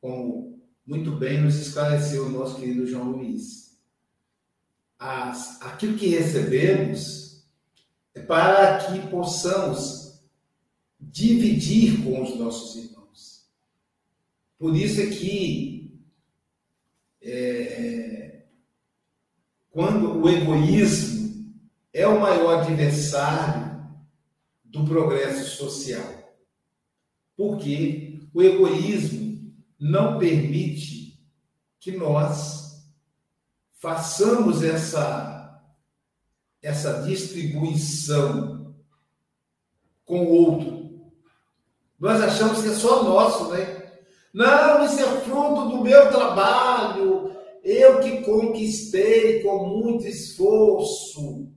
[0.06, 3.76] como muito bem nos esclareceu o nosso querido João Luiz.
[4.96, 7.44] As, aquilo que recebemos
[8.14, 10.22] é para que possamos
[11.00, 13.48] dividir com os nossos irmãos.
[14.56, 16.00] Por isso é que
[17.20, 18.42] é,
[19.70, 21.52] quando o egoísmo
[21.92, 23.84] é o maior adversário
[24.64, 26.38] do progresso social.
[27.36, 29.25] Porque o egoísmo
[29.78, 31.18] não permite
[31.78, 32.84] que nós
[33.78, 35.34] façamos essa
[36.62, 38.74] essa distribuição
[40.04, 41.12] com o outro.
[41.98, 43.92] Nós achamos que é só nosso, né?
[44.34, 51.48] Não, isso é fruto do meu trabalho, eu que conquistei com muito esforço.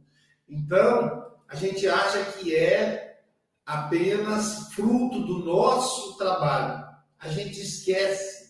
[0.48, 3.20] Então, a gente acha que é
[3.66, 6.79] apenas fruto do nosso trabalho
[7.20, 8.50] a gente esquece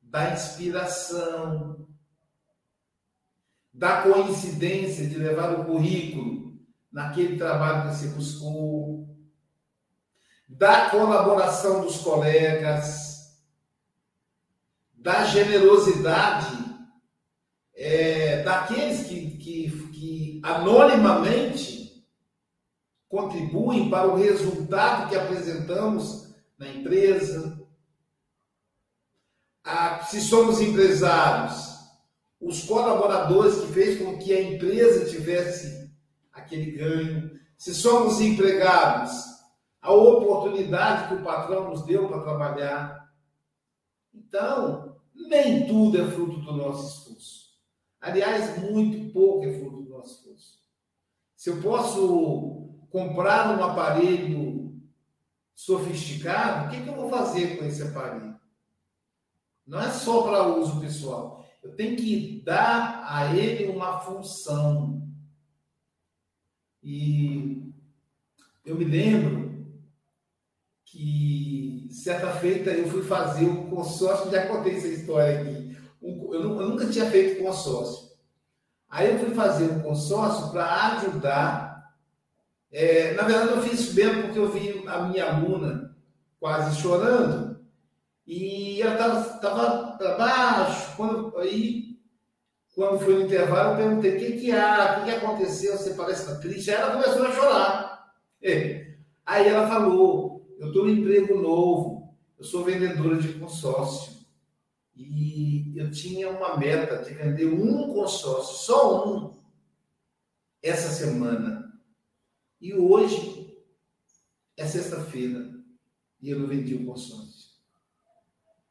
[0.00, 1.86] da inspiração,
[3.72, 6.58] da coincidência de levar o currículo
[6.90, 9.08] naquele trabalho que você buscou,
[10.48, 13.40] da colaboração dos colegas,
[14.92, 16.58] da generosidade
[17.74, 22.04] é, daqueles que, que, que anonimamente
[23.08, 26.29] contribuem para o resultado que apresentamos
[26.60, 27.58] na empresa.
[29.64, 31.78] Ah, se somos empresários,
[32.38, 35.90] os colaboradores que fez com que a empresa tivesse
[36.30, 37.40] aquele ganho.
[37.56, 39.12] Se somos empregados,
[39.80, 43.10] a oportunidade que o patrão nos deu para trabalhar.
[44.14, 47.50] Então, nem tudo é fruto do nosso esforço.
[48.00, 50.60] Aliás, muito pouco é fruto do nosso esforço.
[51.36, 54.69] Se eu posso comprar um aparelho
[55.60, 58.34] sofisticado, o que, que eu vou fazer com esse aparelho?
[59.66, 61.46] Não é só para uso pessoal.
[61.62, 65.06] Eu tenho que dar a ele uma função.
[66.82, 67.74] E
[68.64, 69.66] eu me lembro
[70.86, 75.76] que certa feita eu fui fazer um consórcio, já contei essa história aqui.
[76.00, 78.08] eu, nunca tinha feito consórcio.
[78.88, 81.69] Aí eu fui fazer um consórcio para ajudar
[82.72, 85.96] é, na verdade, eu fiz isso mesmo porque eu vi a minha aluna
[86.38, 87.50] quase chorando
[88.26, 90.96] e ela estava para baixo.
[90.96, 91.98] Quando, aí,
[92.74, 94.98] quando foi no intervalo, eu perguntei: o que, que há?
[95.00, 95.76] O que, que aconteceu?
[95.76, 96.70] Você parece estar triste.
[96.70, 98.12] Aí ela começou a chorar.
[98.40, 98.94] É.
[99.26, 104.20] Aí ela falou: eu estou no emprego novo, eu sou vendedora de consórcio.
[104.94, 109.32] E eu tinha uma meta de vender um consórcio, só um,
[110.62, 111.69] essa semana.
[112.60, 113.56] E hoje
[114.56, 115.50] é sexta-feira
[116.20, 117.50] e eu não vendi o consórcio.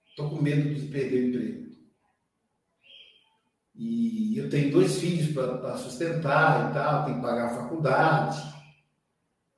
[0.07, 1.69] Estou com medo de perder o emprego.
[3.73, 8.37] E eu tenho dois filhos para sustentar e tal, tenho que pagar a faculdade.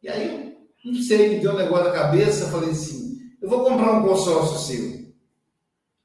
[0.01, 0.55] E aí
[0.85, 4.07] eu não sei, me deu um negócio na cabeça, falei assim, eu vou comprar um
[4.07, 5.11] consórcio seu.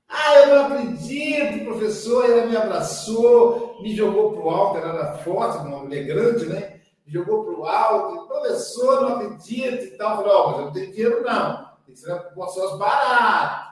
[0.09, 5.19] Ah, eu não acredito, professor, ela me abraçou, me jogou para o alto, ela era
[5.19, 6.76] forte, uma mulher grande, né?
[7.07, 10.17] Jogou para o alto, professor, não acredito e tal.
[10.17, 13.67] Falei, mas eu não tenho dinheiro não, tem que ser um consórcio barato.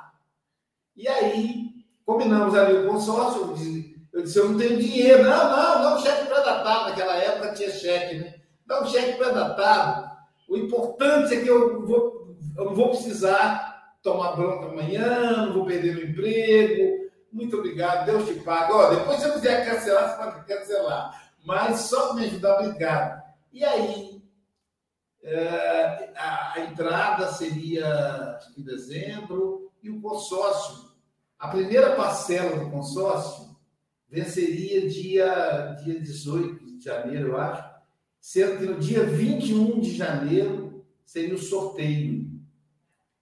[0.97, 1.71] E aí,
[2.07, 5.25] combinamos ali o consórcio, eu disse, eu, disse, eu não tenho dinheiro.
[5.25, 8.35] Não, não, dá um cheque pré-datado, naquela época tinha cheque, né?
[8.65, 10.11] Dá um cheque pré-datado.
[10.49, 15.67] O importante é que eu, vou, eu não vou precisar tomar bronca amanhã, não vou
[15.67, 17.11] perder o emprego.
[17.33, 18.73] Muito obrigado, Deus te paga.
[18.73, 21.33] Ó, depois se eu quiser cancelar, você pode cancelar.
[21.45, 23.24] Mas só me ajudar, obrigado.
[23.55, 24.21] E aí,
[25.23, 30.91] é, a, a, entrada seria em dezembro e o consórcio.
[31.39, 33.57] A primeira parcela do consórcio
[34.09, 37.81] venceria dia, dia 18 de janeiro, eu acho,
[38.21, 42.29] sendo que no dia 21 de janeiro seria o sorteio.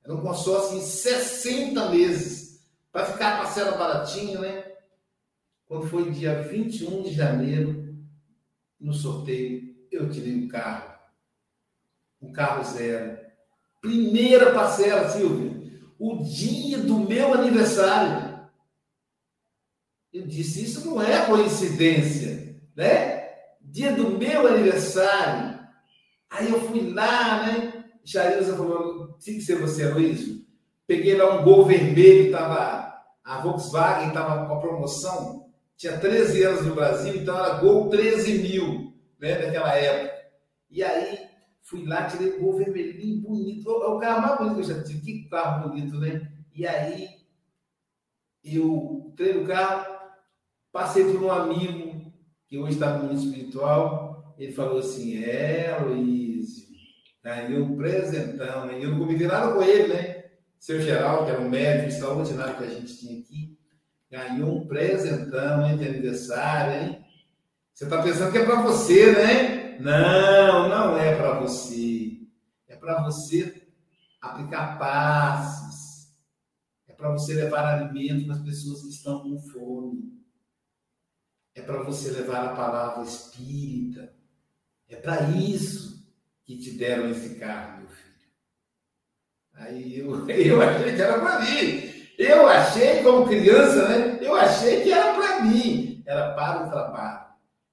[0.02, 4.72] Era um consórcio em 60 meses, para ficar a parcela baratinha, né?
[5.66, 7.94] Quando foi dia 21 de janeiro,
[8.80, 10.92] no sorteio, eu tirei um carro.
[12.20, 13.18] Um carro zero.
[13.80, 15.52] Primeira parcela, Silvia.
[15.98, 18.48] O dia do meu aniversário.
[20.12, 23.30] Eu disse, isso não é coincidência, né?
[23.60, 25.58] Dia do meu aniversário.
[26.28, 27.84] Aí eu fui lá, né?
[28.04, 30.42] Jailza falou, tinha que ser você, Luiz.
[30.86, 32.92] Peguei lá um gol vermelho, tava,
[33.24, 38.38] a Volkswagen estava com a promoção, tinha 13 anos no Brasil, então era gol 13
[38.38, 38.91] mil,
[39.22, 40.22] né, naquela época.
[40.68, 41.28] E aí,
[41.62, 44.82] fui lá, tirei o gol vermelhinho, bonito, é o carro mais bonito que eu já
[44.82, 46.30] tive, que carro bonito, né?
[46.54, 47.08] E aí,
[48.44, 49.96] eu entrei no carro,
[50.72, 52.12] passei por um amigo,
[52.48, 56.22] que hoje está no mundo espiritual, ele falou assim, é, Luiz,
[57.22, 58.80] Ganhou um presentão, né?
[58.82, 60.24] Eu não combinei nada com ele, né?
[60.58, 63.56] Seu Geral, que era um médico extraordinário que a gente tinha aqui,
[64.10, 67.01] ganhou um presentão, hein, de aniversário, hein?
[67.74, 69.78] Você está pensando que é para você, né?
[69.78, 72.20] Não, não é para você.
[72.68, 73.66] É para você
[74.20, 76.12] aplicar passes.
[76.86, 80.12] É para você levar alimento para as pessoas que estão com fome.
[81.54, 84.12] É para você levar a palavra espírita.
[84.88, 86.06] É para isso
[86.44, 88.12] que te deram esse carro, meu filho.
[89.54, 91.92] Aí eu, eu achei que era para mim.
[92.18, 94.18] Eu achei, como criança, né?
[94.20, 97.21] Eu achei que era para mim, era para o trabalho.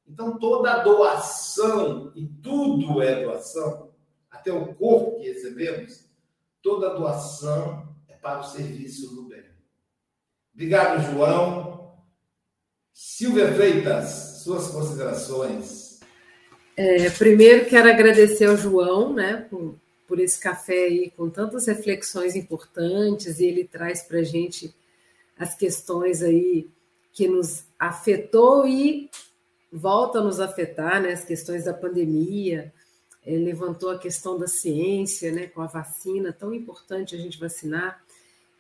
[0.09, 3.91] Então, toda doação, e tudo é doação,
[4.29, 6.05] até o corpo que recebemos,
[6.61, 9.43] toda doação é para o serviço do bem.
[10.53, 11.93] Obrigado, João.
[12.91, 15.99] Silvia Freitas, suas considerações.
[16.75, 22.35] É, primeiro, quero agradecer ao João, né, por, por esse café aí com tantas reflexões
[22.35, 24.73] importantes, e ele traz para a gente
[25.37, 26.67] as questões aí
[27.13, 29.09] que nos afetou e
[29.71, 32.73] volta a nos afetar, né, as questões da pandemia,
[33.25, 38.01] ele levantou a questão da ciência, né, com a vacina, tão importante a gente vacinar.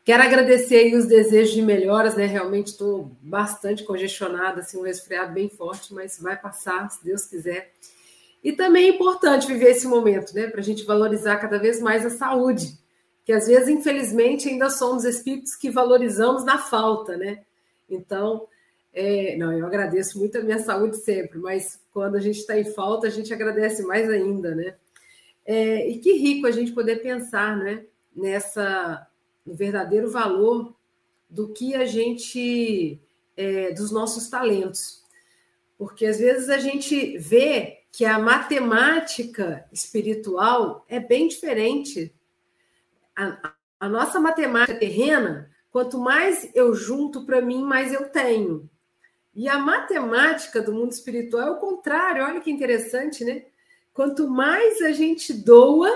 [0.03, 2.25] Quero agradecer os desejos de melhoras, né?
[2.25, 7.71] Realmente estou bastante congestionada, assim, um resfriado bem forte, mas vai passar, se Deus quiser.
[8.43, 10.47] E também é importante viver esse momento, né?
[10.47, 12.75] Para a gente valorizar cada vez mais a saúde.
[13.23, 17.43] Que às vezes, infelizmente, ainda somos espíritos que valorizamos na falta, né?
[17.87, 18.47] Então,
[18.93, 22.65] é, não, eu agradeço muito a minha saúde sempre, mas quando a gente está em
[22.65, 24.75] falta, a gente agradece mais ainda, né?
[25.45, 27.85] É, e que rico a gente poder pensar, né?
[28.15, 29.07] Nessa,
[29.45, 30.75] no verdadeiro valor
[31.29, 32.99] do que a gente,
[33.37, 35.03] é, dos nossos talentos.
[35.77, 42.13] Porque às vezes a gente vê que a matemática espiritual é bem diferente.
[43.15, 48.69] A, a nossa matemática terrena, quanto mais eu junto para mim, mais eu tenho.
[49.39, 52.25] E a matemática do mundo espiritual é o contrário.
[52.25, 53.45] Olha que interessante, né?
[53.93, 55.89] Quanto mais a gente doa,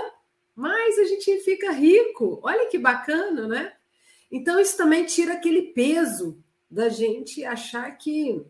[0.56, 2.40] mais a gente fica rico.
[2.42, 3.74] Olha que bacana, né?
[4.32, 6.42] Então, isso também tira aquele peso
[6.72, 8.42] da gente achar que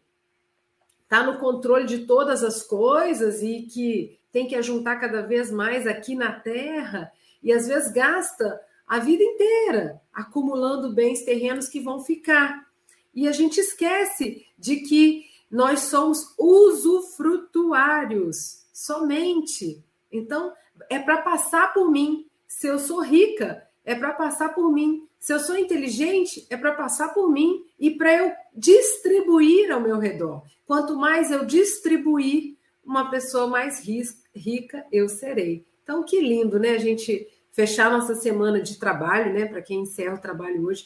[1.05, 5.87] está no controle de todas as coisas e que tem que ajuntar cada vez mais
[5.87, 11.99] aqui na Terra e às vezes gasta a vida inteira acumulando bens terrenos que vão
[11.99, 12.71] ficar.
[13.13, 19.83] E a gente esquece de que nós somos usufrutuários somente.
[20.11, 20.53] Então,
[20.89, 22.25] é para passar por mim.
[22.47, 25.05] Se eu sou rica, é para passar por mim.
[25.19, 29.99] Se eu sou inteligente, é para passar por mim e para eu distribuir ao meu
[29.99, 30.43] redor.
[30.65, 33.81] Quanto mais eu distribuir, uma pessoa mais
[34.35, 35.65] rica eu serei.
[35.83, 36.71] Então, que lindo, né?
[36.71, 39.45] A gente fechar nossa semana de trabalho, né?
[39.45, 40.85] Para quem encerra o trabalho hoje,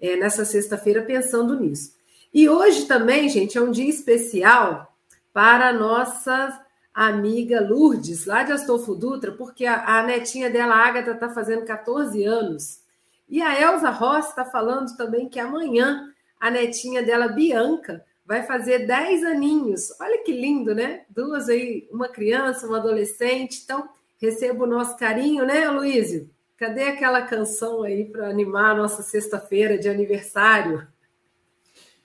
[0.00, 1.94] é, nessa sexta-feira, pensando nisso.
[2.32, 4.94] E hoje também, gente, é um dia especial
[5.32, 6.60] para a nossa
[6.92, 11.64] amiga Lourdes, lá de Astolfo Dutra, porque a, a netinha dela, a Agatha, está fazendo
[11.64, 12.80] 14 anos.
[13.28, 18.86] E a Elza Rossi está falando também que amanhã a netinha dela, Bianca, vai fazer
[18.86, 19.90] 10 aninhos.
[20.00, 21.02] Olha que lindo, né?
[21.08, 23.62] Duas aí, uma criança, uma adolescente.
[23.64, 23.88] Então,
[24.20, 26.28] receba o nosso carinho, né, Luísio?
[26.58, 30.88] Cadê aquela canção aí para animar a nossa sexta-feira de aniversário?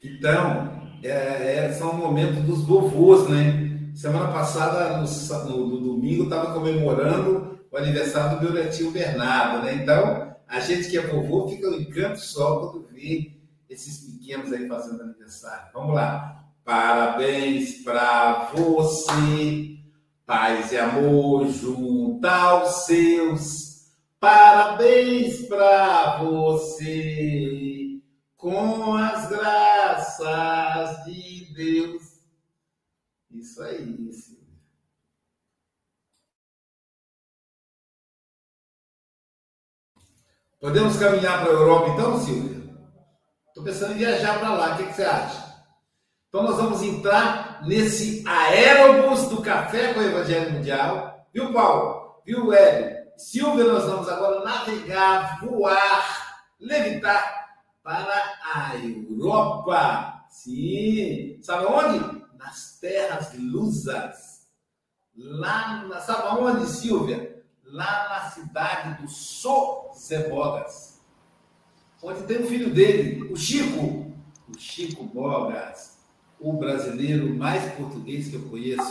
[0.03, 3.91] Então, é, é, são momentos dos vovôs, né?
[3.95, 9.73] Semana passada, no, no, no domingo, estava comemorando o aniversário do meu netinho Bernardo, né?
[9.73, 13.31] Então, a gente que é vovô fica no encanto só quando vê
[13.67, 15.71] esses pequenos aí fazendo aniversário.
[15.73, 16.45] Vamos lá.
[16.63, 19.77] Parabéns para você,
[20.27, 23.72] paz e amor junto aos seus.
[24.23, 27.99] Parabéns para você,
[28.37, 32.21] com as graças de Deus.
[33.29, 34.47] Isso aí, Silvia.
[40.57, 42.73] Podemos caminhar para a Europa então, Silvia?
[43.49, 45.65] Estou pensando em viajar para lá, o que, que, você acha?
[46.29, 51.27] Então nós vamos entrar nesse aérobus do Café com o Evangelho Mundial.
[51.33, 52.21] Viu, Paulo?
[52.25, 52.92] Viu, Hélio?
[53.17, 60.25] Silvia, nós vamos agora navegar, voar, levitar para a Europa.
[60.29, 61.39] Sim.
[61.41, 62.23] Sabe onde?
[62.37, 64.47] Nas terras lusas.
[65.15, 67.43] Lá, na, sabe onde, Silvia?
[67.63, 70.93] Lá na cidade do Sozebogas
[72.03, 74.13] onde tem o filho dele, o Chico,
[74.49, 75.97] o Chico Bogas,
[76.39, 78.89] o brasileiro mais português que eu conheço.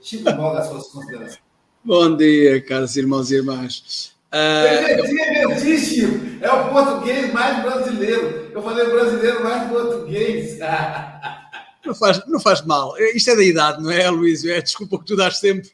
[0.00, 1.45] Chico Bogas, suas considerações.
[1.86, 4.12] Bom dia, caros irmãos e irmãs.
[4.34, 6.16] Uh, Chico.
[6.40, 8.50] É o português mais brasileiro.
[8.52, 10.58] Eu falei brasileiro mais português.
[11.86, 12.98] Não faz, não faz mal.
[12.98, 14.44] Isto é da idade, não é, Luís?
[14.44, 15.70] É desculpa que tu dás sempre.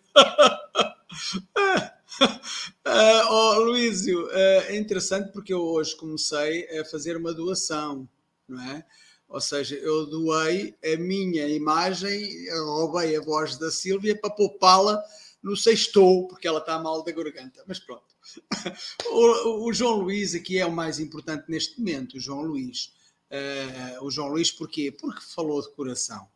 [2.86, 8.06] Uh, oh, Luísio, uh, é interessante porque eu hoje comecei a fazer uma doação,
[8.46, 8.84] não é?
[9.26, 15.02] Ou seja, eu doei a minha imagem, roubei a voz da Sílvia para poupá-la
[15.42, 17.64] no sextou, porque ela está mal da garganta.
[17.66, 18.14] Mas pronto.
[19.10, 22.94] o, o, João Luís aqui é o mais importante neste momento, o João Luís.
[23.30, 24.92] Uh, o João Luís porquê?
[24.92, 26.28] Porque falou de coração.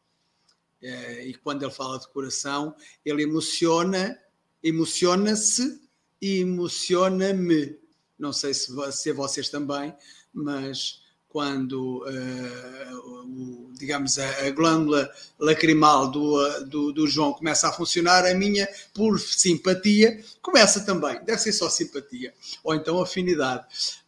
[0.82, 4.18] Uh, e quando ele fala de coração, ele emociona,
[4.62, 5.86] emociona-se
[6.20, 7.78] emociona-me.
[8.18, 9.94] Não sei se, se vocês também,
[10.32, 17.72] mas quando, uh, o, digamos, a, a, glândula lacrimal do, do, do, João começa a
[17.72, 21.22] funcionar, a minha, por simpatia, começa também.
[21.24, 22.33] Deve ser só simpatia,
[22.64, 23.66] ou então afinidade.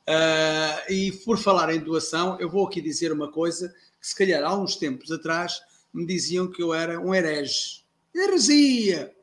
[0.09, 3.69] Uh, e por falar em doação, eu vou aqui dizer uma coisa
[4.01, 5.61] que, se calhar, há uns tempos atrás,
[5.93, 7.83] me diziam que eu era um herege.
[8.14, 9.14] Heresia!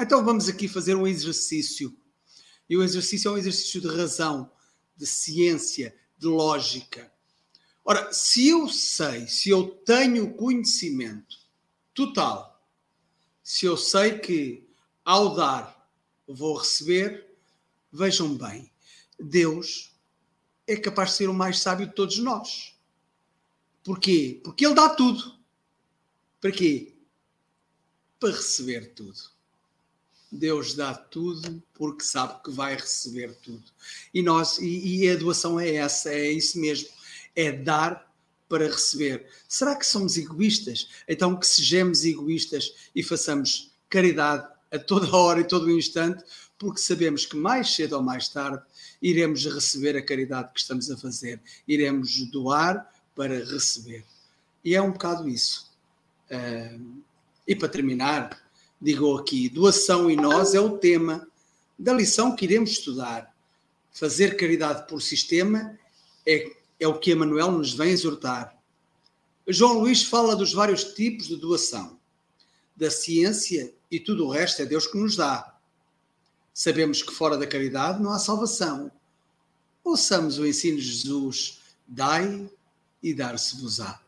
[0.00, 1.94] Então vamos aqui fazer um exercício
[2.70, 4.48] e o exercício é um exercício de razão,
[4.96, 7.10] de ciência, de lógica.
[7.84, 11.38] Ora, se eu sei, se eu tenho conhecimento
[11.94, 12.62] total,
[13.42, 14.68] se eu sei que
[15.04, 15.88] ao dar
[16.26, 17.34] vou receber,
[17.92, 18.70] vejam bem,
[19.18, 19.92] Deus
[20.66, 22.74] é capaz de ser o mais sábio de todos nós.
[23.82, 24.40] Porquê?
[24.44, 25.34] Porque Ele dá tudo.
[26.40, 26.94] Para quê?
[28.18, 29.18] Para receber tudo.
[30.30, 33.64] Deus dá tudo porque sabe que vai receber tudo.
[34.14, 36.88] E nós e, e, a doação é essa, é isso mesmo,
[37.34, 38.10] é dar
[38.48, 39.26] para receber.
[39.48, 40.88] Será que somos egoístas?
[41.08, 46.24] Então que sejamos egoístas e façamos caridade a toda hora e todo o instante,
[46.58, 48.62] porque sabemos que mais cedo ou mais tarde
[49.00, 54.04] iremos receber a caridade que estamos a fazer, iremos doar para receber.
[54.64, 55.70] E é um bocado isso.
[56.30, 57.02] Uh,
[57.46, 58.38] e para terminar,
[58.80, 61.26] digo aqui, doação e nós é o tema
[61.78, 63.34] da lição que iremos estudar.
[63.92, 65.78] Fazer caridade por sistema
[66.26, 68.56] é, é o que Emanuel nos vem exortar.
[69.46, 71.98] João Luís fala dos vários tipos de doação,
[72.74, 75.54] da ciência e tudo o resto é Deus que nos dá.
[76.54, 78.90] Sabemos que fora da caridade não há salvação.
[79.84, 82.50] Ouçamos o ensino de Jesus: dai
[83.02, 84.00] e dar-se-vos-á.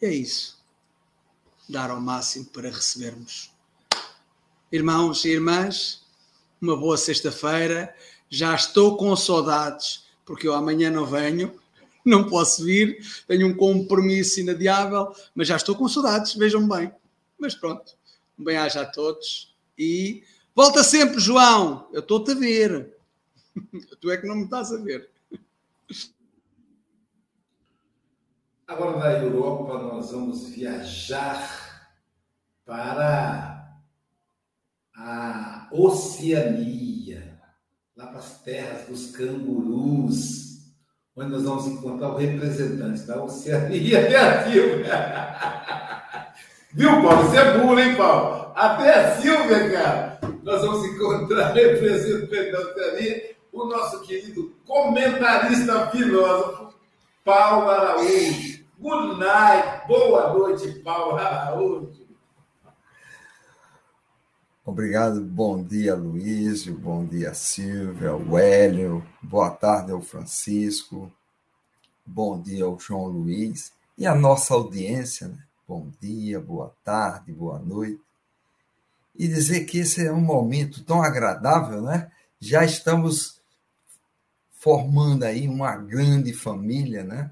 [0.00, 0.58] É isso.
[1.68, 3.50] Dar ao máximo para recebermos.
[4.70, 6.04] Irmãos e irmãs,
[6.60, 7.94] uma boa sexta-feira.
[8.28, 11.58] Já estou com saudades, porque eu amanhã não venho,
[12.04, 16.92] não posso vir, tenho um compromisso inadiável, mas já estou com saudades, vejam bem.
[17.38, 17.96] Mas pronto,
[18.38, 20.22] um bem-aja a todos e
[20.54, 21.88] volta sempre, João.
[21.92, 22.94] Eu estou-te a ver.
[24.00, 25.08] tu é que não me estás a ver.
[28.66, 31.94] Agora da Europa nós vamos viajar
[32.64, 33.80] para
[34.92, 36.95] a Oceania,
[37.96, 40.58] lá para as terras dos cangurus,
[41.16, 44.44] onde nós vamos encontrar o representante da Oceania, até.
[46.74, 47.22] Viu, Paulo?
[47.22, 48.52] Você é burro, hein, Paulo?
[48.54, 50.20] Até a Silvia, cara.
[50.42, 56.74] Nós vamos encontrar representante da Oceania, o nosso querido comentarista filósofo,
[57.24, 58.66] Paulo Araújo.
[58.78, 62.05] Good night, boa noite, Paulo Araújo.
[64.66, 71.08] Obrigado, bom dia, Luísio, bom dia, Silvia, o Hélio, boa tarde ao Francisco,
[72.04, 75.38] bom dia ao João Luiz e a nossa audiência, né?
[75.68, 78.02] Bom dia, boa tarde, boa noite.
[79.16, 82.10] E dizer que esse é um momento tão agradável, né?
[82.40, 83.40] Já estamos
[84.50, 87.30] formando aí uma grande família, né?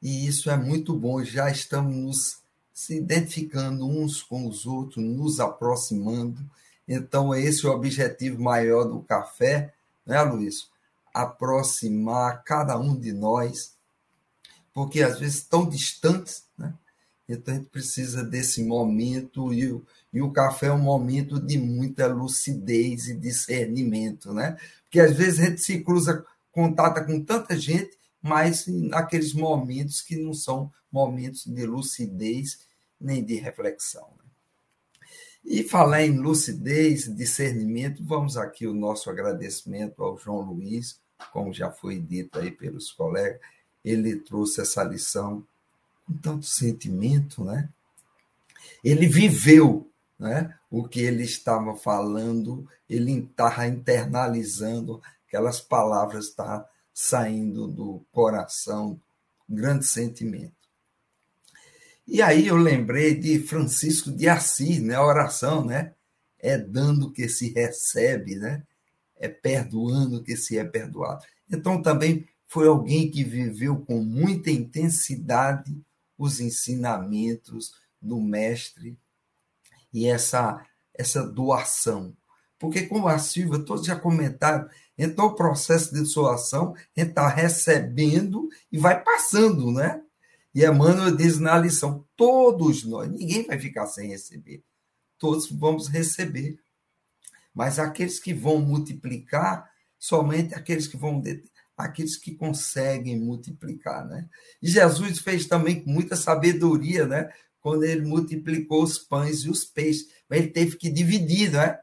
[0.00, 2.41] E isso é muito bom, já estamos nos
[2.72, 6.40] se identificando uns com os outros, nos aproximando.
[6.86, 9.72] Então, esse é o objetivo maior do café,
[10.06, 10.68] né, Luiz?
[11.12, 13.74] Aproximar cada um de nós,
[14.72, 16.74] porque às vezes tão distantes, né?
[17.28, 21.56] Então, a gente precisa desse momento, e o, e o café é um momento de
[21.58, 24.56] muita lucidez e discernimento, né?
[24.84, 30.16] Porque às vezes a gente se cruza, contata com tanta gente mas naqueles momentos que
[30.16, 32.60] não são momentos de lucidez
[33.00, 34.06] nem de reflexão.
[34.18, 34.24] Né?
[35.44, 41.00] E falar em lucidez, discernimento, vamos aqui o nosso agradecimento ao João Luiz,
[41.32, 43.40] como já foi dito aí pelos colegas,
[43.84, 45.44] ele trouxe essa lição
[46.06, 47.68] com tanto sentimento, né?
[48.84, 49.88] Ele viveu
[50.18, 59.00] né, o que ele estava falando, ele estava internalizando aquelas palavras, estava saindo do coração,
[59.48, 60.61] um grande sentimento.
[62.06, 64.94] E aí eu lembrei de Francisco de Assis, né?
[64.94, 65.94] A oração, né?
[66.38, 68.62] É dando que se recebe, né?
[69.16, 71.24] É perdoando que se é perdoado.
[71.50, 75.80] Então também foi alguém que viveu com muita intensidade
[76.18, 78.98] os ensinamentos do mestre
[79.92, 82.14] e essa essa doação.
[82.58, 87.28] Porque como a Silvia, todos já comentaram, então, o processo de doação, a gente está
[87.28, 90.02] recebendo e vai passando, né?
[90.54, 94.62] E Emmanuel diz na lição: todos nós, ninguém vai ficar sem receber,
[95.18, 96.58] todos vamos receber.
[97.54, 101.22] Mas aqueles que vão multiplicar, somente aqueles que vão
[101.76, 104.28] aqueles que conseguem multiplicar, né?
[104.60, 107.30] E Jesus fez também com muita sabedoria, né?
[107.60, 111.78] Quando ele multiplicou os pães e os peixes, mas ele teve que dividir, né?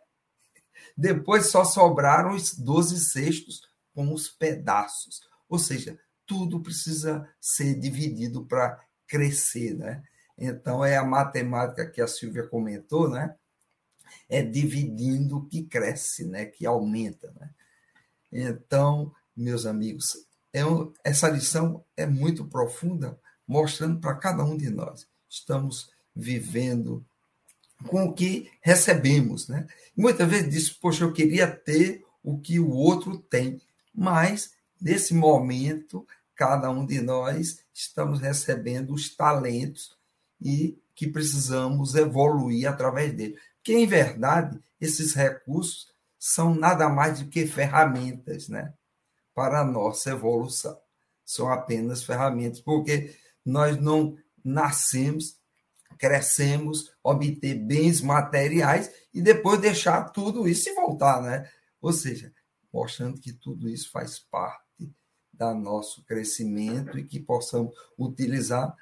[0.97, 3.61] Depois só sobraram os 12 cestos
[3.93, 5.21] com os pedaços.
[5.47, 5.97] Ou seja,
[6.29, 10.03] tudo precisa ser dividido para crescer, né?
[10.37, 13.35] Então é a matemática que a Silvia comentou, né?
[14.29, 16.45] É dividindo que cresce, né?
[16.45, 17.49] Que aumenta, né?
[18.31, 24.69] Então, meus amigos, é um, essa lição é muito profunda, mostrando para cada um de
[24.69, 25.07] nós.
[25.27, 27.03] Estamos vivendo
[27.87, 29.47] com o que recebemos.
[29.47, 29.65] Né?
[29.97, 33.59] muitas vezes diz, poxa, eu queria ter o que o outro tem,
[33.95, 36.07] mas nesse momento,
[36.39, 39.97] cada um de nós estamos recebendo os talentos
[40.41, 43.37] e que precisamos evoluir através dele.
[43.57, 48.73] Porque, em verdade, esses recursos são nada mais do que ferramentas né,
[49.35, 50.79] para a nossa evolução.
[51.25, 53.13] São apenas ferramentas, porque
[53.45, 55.37] nós não nascemos
[55.97, 61.51] crescemos, obter bens materiais e depois deixar tudo isso e voltar, né?
[61.81, 62.31] Ou seja,
[62.71, 64.68] mostrando que tudo isso faz parte
[65.39, 68.75] do nosso crescimento e que possamos utilizar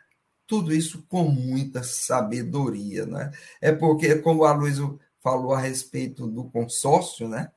[0.46, 3.32] tudo isso com muita sabedoria, né?
[3.62, 7.52] É porque, como a Luísa falou a respeito do consórcio, né?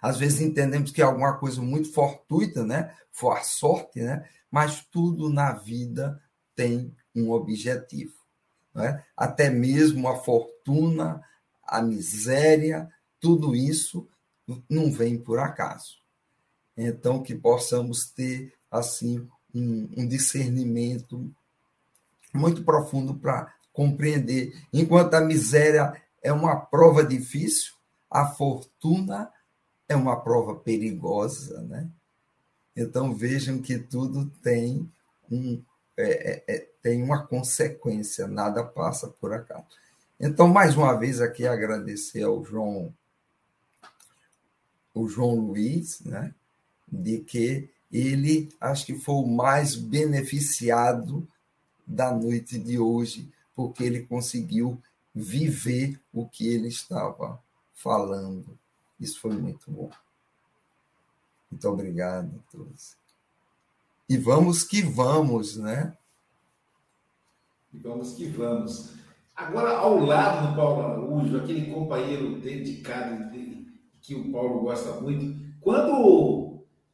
[0.00, 2.94] Às vezes entendemos que é alguma coisa muito fortuita, né?
[3.10, 4.26] For a sorte, né?
[4.52, 6.22] mas tudo na vida
[6.54, 8.20] tem um objetivo.
[8.76, 9.02] É?
[9.16, 11.22] Até mesmo a fortuna,
[11.64, 14.06] a miséria, tudo isso
[14.68, 16.01] não vem por acaso.
[16.76, 21.30] Então, que possamos ter assim um, um discernimento
[22.32, 24.54] muito profundo para compreender.
[24.72, 27.72] Enquanto a miséria é uma prova difícil,
[28.10, 29.30] a fortuna
[29.88, 31.88] é uma prova perigosa, né?
[32.74, 34.90] Então vejam que tudo tem
[35.30, 35.62] um
[35.94, 39.66] é, é, é, tem uma consequência, nada passa por acaso.
[40.18, 42.94] Então mais uma vez aqui agradecer ao João
[44.94, 46.34] o João Luiz, né?
[46.92, 51.26] De que ele acho que foi o mais beneficiado
[51.86, 54.80] da noite de hoje, porque ele conseguiu
[55.14, 57.42] viver o que ele estava
[57.74, 58.58] falando.
[58.98, 59.90] Isso foi muito bom.
[61.50, 62.96] Muito obrigado a todos.
[64.08, 65.96] E vamos que vamos, né?
[67.72, 68.92] E vamos que vamos.
[69.34, 73.30] Agora, ao lado do Paulo Araújo, aquele companheiro dedicado
[74.00, 76.41] que o Paulo gosta muito, quando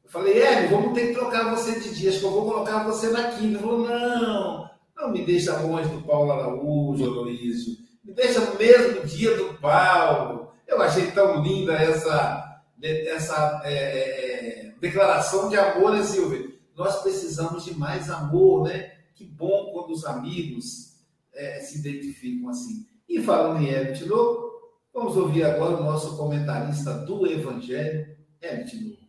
[0.08, 3.10] eu falei, é, vamos ter que trocar você de dias, que eu vou colocar você
[3.10, 3.44] na quinta.
[3.44, 7.76] Ele falou, não, não me deixa longe do Paulo Araújo, Aloysio.
[8.02, 10.50] Me deixa no mesmo dia do Paulo.
[10.66, 16.54] Eu achei tão linda essa, essa é, é, é, declaração de amor, né, Silvia?
[16.74, 18.92] Nós precisamos de mais amor, né?
[19.14, 20.96] Que bom quando os amigos
[21.34, 22.86] é, se identificam assim.
[23.06, 24.52] E falando em Herbert Lobo,
[24.94, 29.07] vamos ouvir agora o nosso comentarista do Evangelho, Herbert Lobo.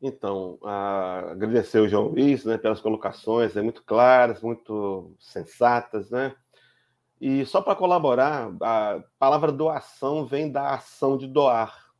[0.00, 6.34] Então, agradecer o João Luiz né, pelas colocações, é muito claras, muito sensatas, né?
[7.20, 11.92] E só para colaborar, a palavra doação vem da ação de doar.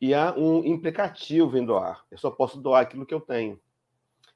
[0.00, 2.04] E há um implicativo em doar.
[2.08, 3.58] Eu só posso doar aquilo que eu tenho.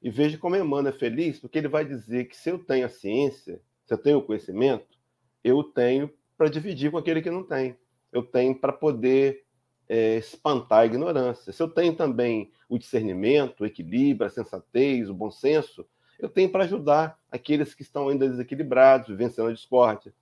[0.01, 2.89] E veja como Emmanuel é feliz, porque ele vai dizer que se eu tenho a
[2.89, 4.99] ciência, se eu tenho o conhecimento,
[5.43, 7.77] eu tenho para dividir com aquele que não tem.
[8.11, 9.45] Eu tenho para poder
[9.91, 11.51] é, espantar a ignorância.
[11.51, 15.85] Se eu tenho também o discernimento, o equilíbrio, a sensatez, o bom senso,
[16.17, 20.13] eu tenho para ajudar aqueles que estão ainda desequilibrados, vencendo a discórdia.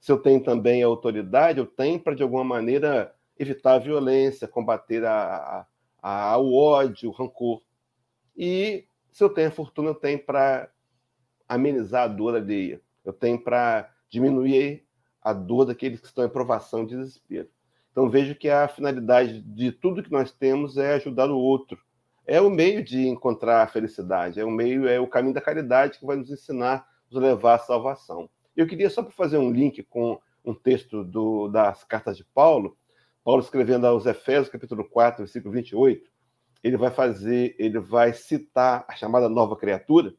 [0.00, 4.48] Se eu tenho também a autoridade, eu tenho para, de alguma maneira, evitar a violência,
[4.48, 5.66] combater a,
[6.00, 7.60] a, a, o ódio, o rancor.
[8.34, 10.70] E se eu tenho a fortuna, eu tenho para
[11.46, 12.80] amenizar a dor alheia.
[13.04, 14.86] Eu tenho para diminuir
[15.20, 17.50] a dor daqueles que estão em provação e desespero.
[18.00, 21.78] Então vejo que a finalidade de tudo que nós temos é ajudar o outro.
[22.26, 25.98] É o meio de encontrar a felicidade, é o meio, é o caminho da caridade
[25.98, 28.30] que vai nos ensinar, nos levar à salvação.
[28.56, 32.74] Eu queria só para fazer um link com um texto do, das cartas de Paulo,
[33.22, 36.10] Paulo escrevendo aos Efésios, capítulo 4, versículo 28,
[36.64, 40.14] ele vai fazer, ele vai citar a chamada nova criatura,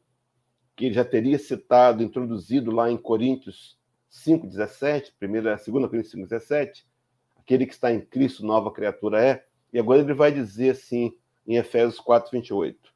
[0.76, 3.76] que ele já teria citado, introduzido lá em Coríntios
[4.08, 6.91] 5:17, primeira, segunda Coríntios 5:17,
[7.42, 9.46] aquele que está em Cristo, nova criatura é.
[9.74, 11.14] E agora ele vai dizer assim,
[11.46, 12.92] em Efésios 4, 28.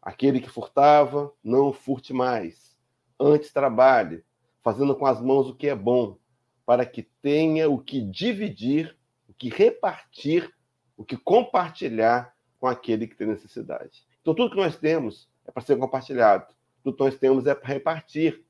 [0.00, 2.76] Aquele que furtava, não furte mais.
[3.20, 4.24] Antes trabalhe,
[4.62, 6.16] fazendo com as mãos o que é bom,
[6.64, 8.96] para que tenha o que dividir,
[9.28, 10.50] o que repartir,
[10.96, 14.04] o que compartilhar com aquele que tem necessidade.
[14.20, 16.54] Então, tudo que nós temos é para ser compartilhado.
[16.82, 18.44] Tudo que nós temos é para repartir.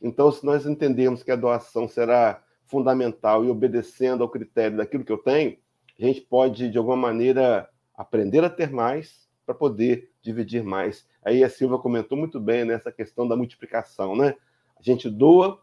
[0.00, 5.12] Então, se nós entendemos que a doação será fundamental e obedecendo ao critério daquilo que
[5.12, 5.56] eu tenho,
[5.98, 11.06] a gente pode, de alguma maneira, aprender a ter mais para poder dividir mais.
[11.24, 14.34] Aí a Silva comentou muito bem nessa questão da multiplicação, né?
[14.78, 15.60] A gente doa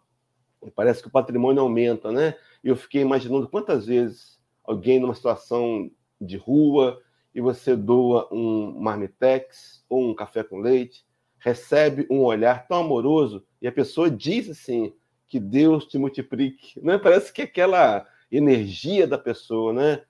[0.64, 2.36] e parece que o patrimônio aumenta, né?
[2.64, 5.90] E eu fiquei imaginando quantas vezes alguém numa situação
[6.20, 7.02] de rua
[7.34, 11.06] e você doa um marmitex ou um café com leite,
[11.40, 14.94] recebe um olhar tão amoroso e a pessoa diz assim:
[15.32, 16.78] que Deus te multiplique.
[16.84, 16.98] Né?
[16.98, 20.04] Parece que aquela energia da pessoa né?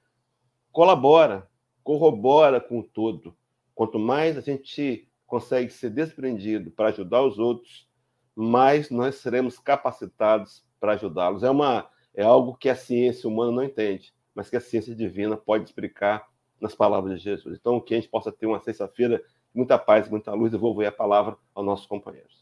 [0.71, 1.47] colabora,
[1.83, 3.37] corrobora com o todo.
[3.75, 7.87] Quanto mais a gente consegue ser desprendido para ajudar os outros,
[8.35, 11.43] mais nós seremos capacitados para ajudá-los.
[11.43, 15.37] É, uma, é algo que a ciência humana não entende, mas que a ciência divina
[15.37, 16.27] pode explicar
[16.59, 17.59] nas palavras de Jesus.
[17.59, 20.51] Então, que a gente possa ter uma sexta-feira muita paz, muita luz.
[20.51, 22.40] Eu vou ver a palavra aos nossos companheiros.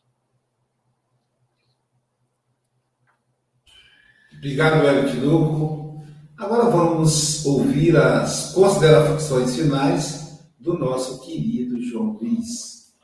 [4.40, 6.02] Obrigado, Hélio Tinoco.
[6.38, 12.96] Agora vamos ouvir as considerações finais do nosso querido João Luiz.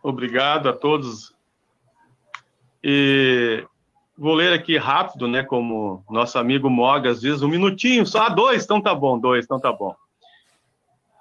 [0.00, 1.34] Obrigado a todos.
[2.80, 3.66] E
[4.16, 5.42] vou ler aqui rápido, né?
[5.42, 9.58] Como nosso amigo Mogas diz, um minutinho, só ah, dois, então tá bom, dois, então
[9.58, 9.96] tá bom.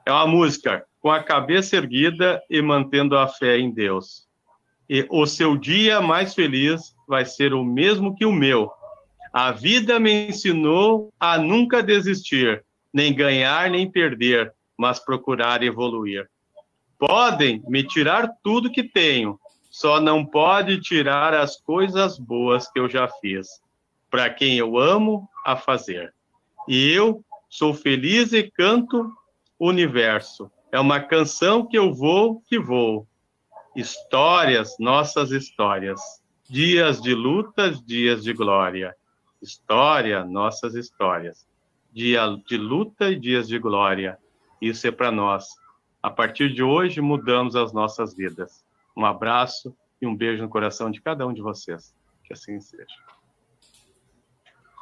[0.06, 4.30] É uma música com a cabeça erguida e mantendo a fé em Deus.
[4.94, 8.70] E o seu dia mais feliz vai ser o mesmo que o meu.
[9.32, 12.62] A vida me ensinou a nunca desistir,
[12.94, 16.30] nem ganhar nem perder, mas procurar evoluir.
[17.00, 19.40] Podem me tirar tudo que tenho,
[19.70, 23.48] só não pode tirar as coisas boas que eu já fiz,
[24.10, 26.14] para quem eu amo a fazer.
[26.68, 29.10] E eu sou feliz e canto
[29.58, 30.52] universo.
[30.70, 33.08] É uma canção que eu vou, que vou.
[33.76, 36.00] Histórias, nossas histórias.
[36.50, 38.96] Dias de lutas, dias de glória.
[39.42, 41.48] História, nossas histórias.
[41.92, 44.18] Dia de luta e dias de glória.
[44.62, 45.62] Isso é para nós
[46.02, 48.66] a partir de hoje, mudamos as nossas vidas.
[48.98, 51.94] Um abraço e um beijo no coração de cada um de vocês.
[52.24, 52.86] Que assim seja.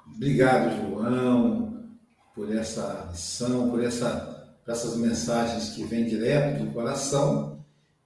[0.08, 1.90] Obrigado, João,
[2.34, 7.59] por essa lição, por, essa, por essas mensagens que vêm direto do coração.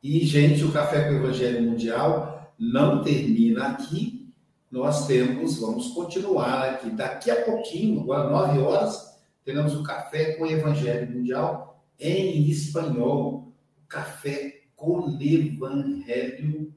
[0.03, 4.29] E, gente, o Café com o Evangelho Mundial não termina aqui.
[4.69, 6.89] Nós temos, vamos continuar aqui.
[6.89, 13.53] Daqui a pouquinho, agora nove horas, teremos o Café com o Evangelho Mundial em espanhol,
[13.87, 16.73] Café com Evangelho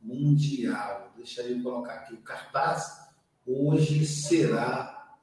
[0.00, 1.12] Mundial.
[1.18, 3.10] Deixa eu colocar aqui o cartaz.
[3.46, 5.18] Hoje será.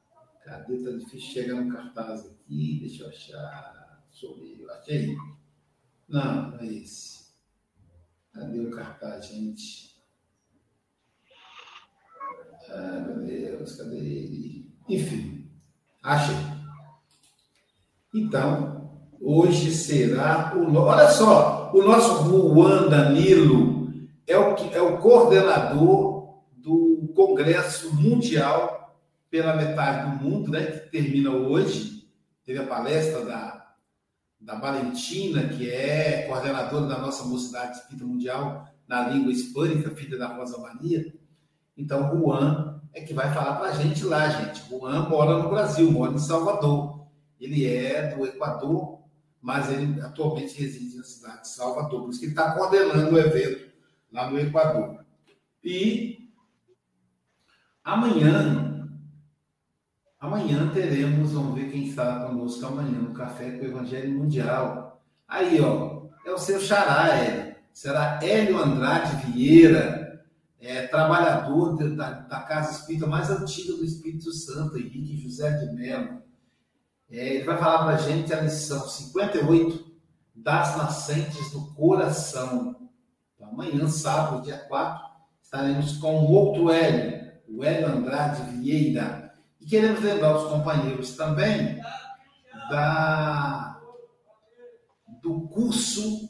[0.45, 0.77] Cadê?
[0.77, 2.77] Tá difícil chegar no cartaz aqui.
[2.81, 4.03] Deixa eu achar.
[4.11, 4.69] Sorriu.
[4.69, 5.15] Achei.
[6.07, 7.16] Não, não é esse.
[8.37, 9.97] Cadê o cartaz, gente?
[12.69, 14.71] Ah, meu Deus, cadê ele?
[14.87, 15.49] Enfim,
[16.03, 16.35] achei.
[18.13, 18.77] Então,
[19.19, 20.75] Hoje será o.
[20.75, 23.91] Olha só, o nosso Juan Danilo
[24.27, 28.95] é o, é o coordenador do Congresso Mundial
[29.29, 32.07] pela metade do mundo, né, que termina hoje.
[32.45, 33.56] Teve a palestra da,
[34.39, 40.27] da Valentina, que é coordenadora da nossa Mocidade Espírita Mundial na língua hispânica, filha da
[40.27, 41.13] Rosa Maria.
[41.75, 44.67] Então, Juan é que vai falar para a gente lá, gente.
[44.69, 47.07] Juan mora no Brasil, mora em Salvador.
[47.39, 49.03] Ele é do Equador,
[49.41, 53.19] mas ele atualmente reside na cidade de Salvador, por isso que ele está coordenando o
[53.19, 53.71] evento
[54.11, 55.05] lá no Equador.
[55.63, 56.29] E
[57.83, 58.66] amanhã,
[60.19, 65.01] amanhã teremos, vamos ver quem está conosco amanhã no Café com o Evangelho Mundial.
[65.27, 67.55] Aí, ó, é o seu xará, Hélio.
[67.73, 70.25] Será Hélio Andrade Vieira,
[70.59, 75.75] é, trabalhador de, da, da casa espírita mais antiga do Espírito Santo, Henrique José de
[75.75, 76.27] Mello
[77.09, 79.85] é, ele vai falar para a gente a lição 58
[80.35, 82.75] das nascentes do coração.
[83.35, 85.05] Então, amanhã, sábado, dia 4,
[85.41, 89.26] estaremos com o outro Hélio, o Hélio Andrade Vieira.
[89.67, 91.77] E queremos lembrar os companheiros também
[92.69, 93.77] da,
[95.21, 96.29] do curso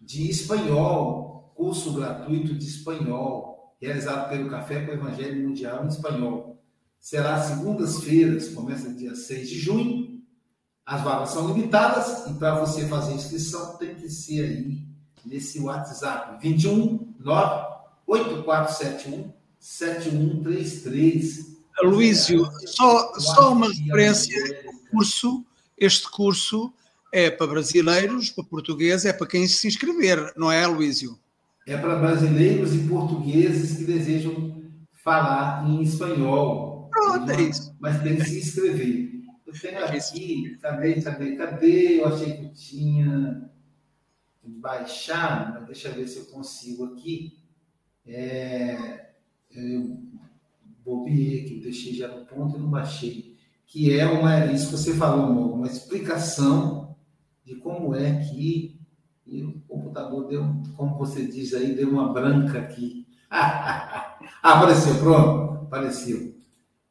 [0.00, 6.60] de espanhol, curso gratuito de espanhol, realizado pelo Café com o Evangelho Mundial em Espanhol
[6.98, 10.20] será segundas-feiras, começa dia 6 de junho.
[10.84, 14.84] As vagas são limitadas e para você fazer inscrição tem que ser aí
[15.24, 17.14] nesse WhatsApp 21
[18.08, 21.59] 8471 7133.
[21.82, 24.36] Luísio, só, só uma referência,
[24.90, 25.44] curso,
[25.78, 26.72] este curso
[27.12, 31.18] é para brasileiros, para portugueses, é para quem se inscrever, não é, Luísio?
[31.66, 34.62] É para brasileiros e portugueses que desejam
[34.92, 36.88] falar em espanhol.
[36.90, 37.74] Pronto, é isso.
[37.80, 39.10] Mas tem que se inscrever.
[39.46, 42.00] Eu tenho é aqui, cadê, cadê, cadê?
[42.00, 43.50] Eu achei que tinha
[44.44, 47.38] baixado, mas deixa eu ver se eu consigo aqui.
[48.06, 49.10] É,
[49.50, 50.09] eu
[50.96, 53.36] bobiei aqui, deixei já no ponto e não baixei.
[53.66, 56.96] Que é uma, isso que você falou, uma explicação
[57.44, 58.80] de como é que
[59.30, 60.44] e o computador deu,
[60.76, 63.06] como você diz aí, deu uma branca aqui.
[64.42, 66.34] apareceu, pronto, apareceu.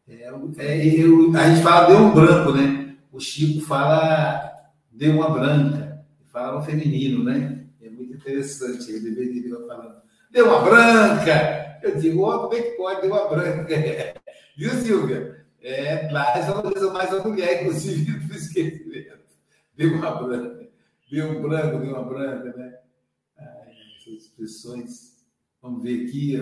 [0.07, 2.95] É, é, eu, a gente fala deu um branco, né?
[3.11, 4.53] O Chico fala
[4.89, 7.65] deu uma branca, fala no feminino, né?
[7.81, 8.89] É muito interessante.
[8.89, 9.95] Ele deveria falando,
[10.31, 11.68] deu uma branca.
[11.81, 13.01] Eu digo, oh, como é que pode?
[13.01, 13.75] Deu uma branca.
[14.57, 15.45] Viu, Silvia?
[15.61, 19.19] É, mais uma coisa mais uma mulher, inclusive, do esquecimento.
[19.75, 20.69] Deu uma branca.
[21.11, 22.77] Deu um branco, deu uma branca, né?
[23.37, 25.19] Ai, essas expressões.
[25.61, 26.37] Vamos ver aqui.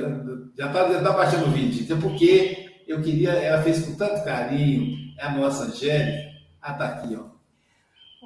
[0.55, 1.83] Já está já tá baixando o vídeo.
[1.83, 6.38] Então, porque eu queria, ela fez com tanto carinho, é a nossa Angélica.
[6.61, 7.38] Ah, tá aqui, ó.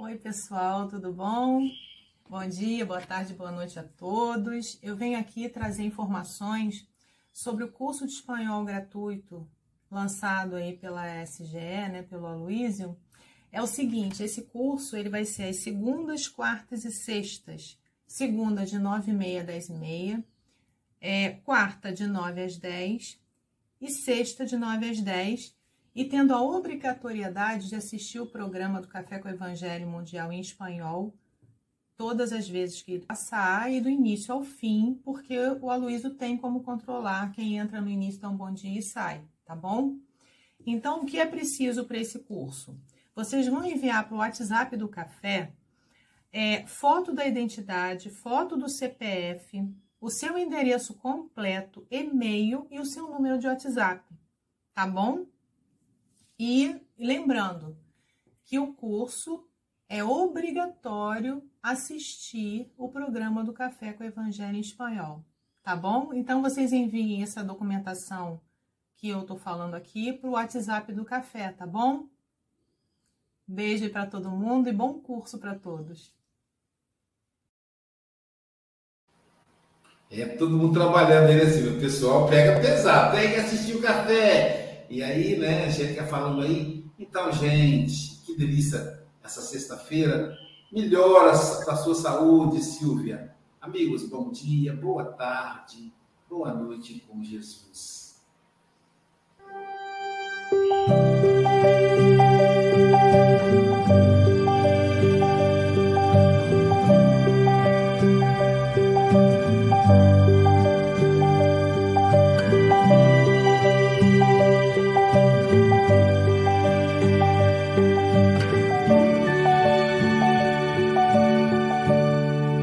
[0.03, 1.61] Oi, pessoal, tudo bom?
[2.29, 4.79] Bom dia, boa tarde, boa noite a todos.
[4.81, 6.87] Eu venho aqui trazer informações
[7.31, 9.49] sobre o curso de espanhol gratuito
[9.89, 11.55] lançado aí pela SGE,
[11.91, 12.97] né, pelo Aloísio,
[13.51, 17.77] é o seguinte, esse curso ele vai ser às segundas, quartas e sextas.
[18.07, 20.25] Segunda de 9 e meia a 10 e meia,
[21.01, 23.19] é, quarta de 9 às 10
[23.81, 25.55] e sexta de 9 às 10,
[25.93, 30.39] e tendo a obrigatoriedade de assistir o programa do Café com o Evangelho Mundial em
[30.39, 31.13] espanhol
[32.01, 36.63] todas as vezes que passar e do início ao fim, porque o Aloysio tem como
[36.63, 39.99] controlar quem entra no início dá um bom dia e sai, tá bom?
[40.65, 42.75] Então, o que é preciso para esse curso?
[43.13, 45.53] Vocês vão enviar para o WhatsApp do café
[46.33, 49.63] é, foto da identidade, foto do CPF,
[49.99, 54.03] o seu endereço completo, e-mail e o seu número de WhatsApp,
[54.73, 55.27] tá bom?
[56.39, 57.77] E lembrando
[58.43, 59.47] que o curso
[59.91, 65.21] é obrigatório assistir o programa do Café com o Evangelho em Espanhol,
[65.61, 66.13] tá bom?
[66.13, 68.39] Então vocês enviem essa documentação
[68.95, 72.07] que eu tô falando aqui para o WhatsApp do Café, tá bom?
[73.45, 76.15] Beijo para todo mundo e bom curso para todos.
[80.09, 81.77] É todo mundo trabalhando aí, né, Silvio?
[81.77, 84.85] O pessoal pega pesado, tem que assistir o café.
[84.89, 86.85] E aí, né, a gente quer falando aí.
[86.97, 90.37] Então, gente, que delícia essa sexta-feira.
[90.71, 93.35] Melhora a sua saúde, Silvia.
[93.59, 95.93] Amigos, bom dia, boa tarde,
[96.29, 98.15] boa noite com Jesus.